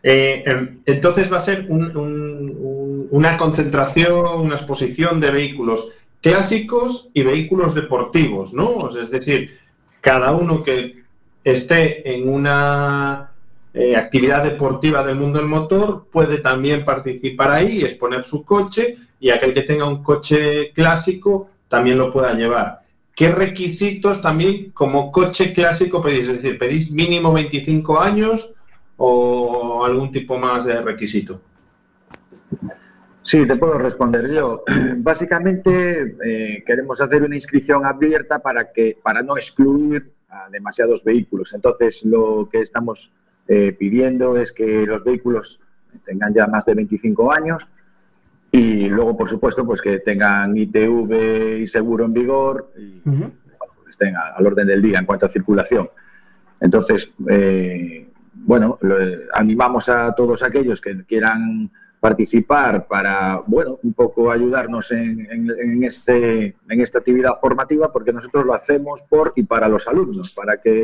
[0.06, 5.92] Eh, em, entonces va a ser un- un- un- una concentración, una exposición de vehículos
[6.20, 8.88] clásicos y vehículos deportivos, ¿no?
[8.94, 9.58] Es decir,
[10.02, 11.03] cada uno que
[11.44, 13.30] esté en una
[13.74, 19.30] eh, actividad deportiva del mundo del motor puede también participar ahí, exponer su coche y
[19.30, 22.80] aquel que tenga un coche clásico también lo pueda llevar.
[23.14, 26.28] ¿Qué requisitos también como coche clásico pedís?
[26.28, 28.54] Es decir, ¿pedís mínimo 25 años
[28.96, 31.40] o algún tipo más de requisito?
[33.22, 34.62] Sí, te puedo responder yo.
[34.98, 41.54] Básicamente eh, queremos hacer una inscripción abierta para que para no excluir a demasiados vehículos.
[41.54, 43.12] Entonces, lo que estamos
[43.46, 45.60] eh, pidiendo es que los vehículos
[46.04, 47.68] tengan ya más de 25 años
[48.50, 53.00] y luego, por supuesto, pues que tengan ITV y seguro en vigor y
[53.88, 55.88] estén a- al orden del día en cuanto a circulación.
[56.60, 58.96] Entonces, eh, bueno, lo-
[59.34, 61.70] animamos a todos aquellos que quieran
[62.08, 68.12] participar para, bueno, un poco ayudarnos en, en- en este, en esta actividad formativa, porque
[68.12, 70.82] nosotros lo hacemos por y para los alumnos, para que,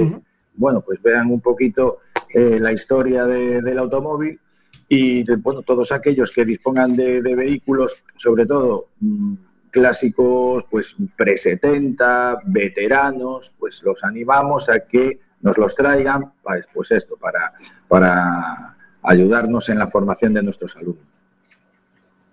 [0.54, 1.98] bueno, pues vean un poquito
[2.32, 4.40] eh, la historia de- del automóvil
[4.88, 9.34] y, bueno, todos aquellos que dispongan de, de vehículos, sobre todo mm,
[9.70, 17.16] clásicos, pues pre-70, veteranos, pues los animamos a que nos los traigan, pues, pues esto,
[17.18, 17.52] para,
[17.88, 21.06] para ayudarnos en la formación de nuestros alumnos.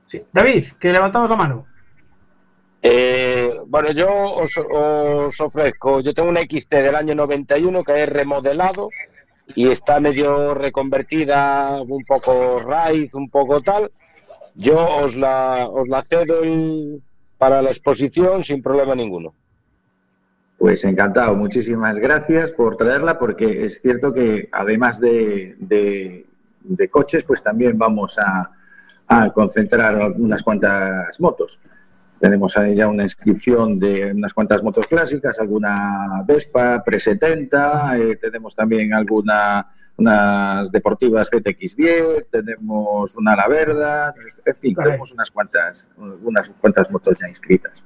[0.07, 0.21] Sí.
[0.31, 1.65] David, que levantamos la mano.
[2.81, 8.09] Eh, bueno, yo os, os ofrezco, yo tengo una XT del año 91 que es
[8.09, 8.89] remodelado
[9.55, 13.91] y está medio reconvertida, un poco raíz, un poco tal.
[14.55, 17.01] Yo os la, os la cedo el-
[17.37, 19.33] para la exposición sin problema ninguno.
[20.57, 26.25] Pues encantado, muchísimas gracias por traerla, porque es cierto que además de, de-
[26.67, 28.49] de coches, pues también vamos a,
[29.07, 31.59] a concentrar unas cuantas motos.
[32.19, 38.55] Tenemos ahí ya una inscripción de unas cuantas motos clásicas, alguna Vespa pre-70, eh, tenemos
[38.55, 44.13] también alguna unas deportivas ZX10, tenemos una La Verda,
[44.45, 44.89] en fin, Vale.
[44.89, 45.87] tenemos unas cuantas,
[46.23, 47.83] unas cuantas motos ya inscritas.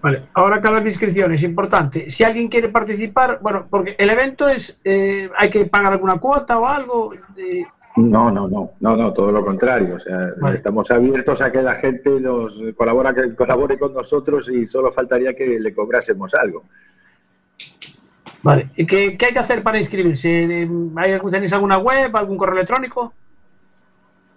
[0.00, 2.08] Vale, ahora que hablas de inscripciones, importante.
[2.10, 6.58] Si alguien quiere participar, bueno, porque el evento es, eh, hay que pagar alguna cuota
[6.58, 7.12] o algo.
[7.36, 7.64] eh,
[7.98, 9.94] No, no, no, no, no, todo lo contrario.
[9.96, 10.54] O sea, Vale.
[10.54, 15.34] estamos abiertos a que la gente nos colabora, que colabore con nosotros y solo faltaría
[15.34, 16.64] que le cobrásemos algo.
[18.42, 18.70] vale.
[18.76, 20.62] ¿Y qué, qué hay que hacer para inscribirse?
[20.62, 23.12] Eh, ¿Hay, algún- ¿Tenéis alguna web, algún correo electrónico?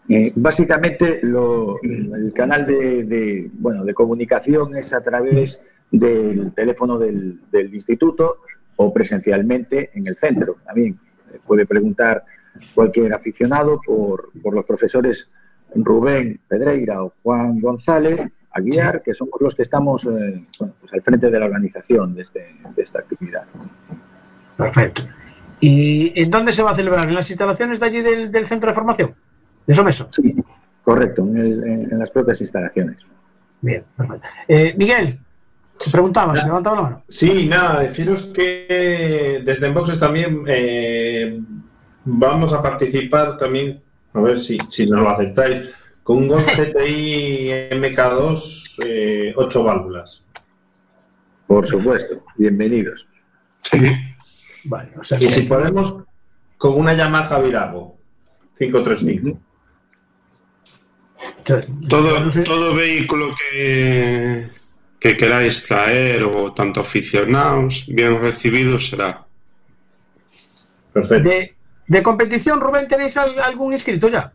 [0.09, 6.97] Eh, básicamente, lo- el canal de, de, bueno, de comunicación es a través del teléfono
[6.97, 8.37] del, del instituto
[8.77, 10.55] o presencialmente en el centro.
[10.65, 10.97] También
[11.45, 12.23] puede preguntar
[12.73, 15.31] cualquier aficionado por, por los profesores
[15.75, 21.01] Rubén Pedreira o Juan González Aguiar, que somos los que estamos eh, bueno, pues al
[21.01, 23.43] frente de la organización de, este, de esta actividad.
[24.57, 25.03] Perfecto.
[25.59, 27.07] ¿Y en dónde se va a celebrar?
[27.07, 29.15] ¿En las instalaciones de allí del, del centro de formación?
[29.65, 30.07] ¿De Someso?
[30.11, 30.35] Sí,
[30.83, 33.05] correcto, en, el- en- en las propias instalaciones.
[33.61, 34.27] Bien, perfecto.
[34.47, 35.19] Eh, Miguel,
[35.83, 37.03] te preguntabas, levantaba la mano.
[37.07, 41.39] Sí, nada, deciros que desde Enboxes también eh,
[42.05, 43.79] vamos a participar también,
[44.13, 45.69] a ver si, si nos lo aceptáis,
[46.03, 50.23] con un Golf GTI MK2 8 válvulas.
[51.47, 53.07] Por supuesto, bienvenidos.
[54.63, 55.95] Vale, o sea Y si podemos,
[56.57, 57.97] con una Yamaha Virago
[58.57, 59.39] 535.
[61.89, 64.47] Todo, todo vehículo que,
[64.99, 69.25] que queráis traer o tanto aficionados, bien recibido será.
[70.93, 71.29] Perfecto.
[71.29, 71.55] De,
[71.91, 74.31] de competición, Rubén, ¿tenéis al- algún inscrito ya?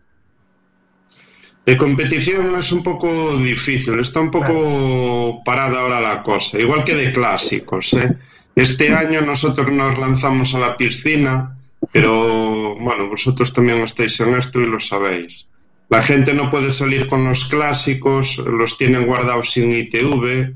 [1.65, 6.95] De competición es un poco difícil, está un poco parada ahora la cosa, igual que
[6.95, 7.95] de clásicos.
[7.95, 8.15] ¿eh?
[8.55, 11.57] Este año nosotros nos lanzamos a la piscina,
[11.93, 15.49] pero bueno, vosotros también estáis en esto y lo sabéis.
[15.89, 20.53] La gente no puede salir con los clásicos, los tienen guardados sin ITV,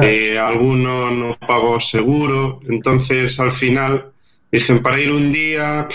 [0.00, 4.06] eh, alguno no pagó seguro, entonces al final
[4.52, 5.86] dicen para ir un día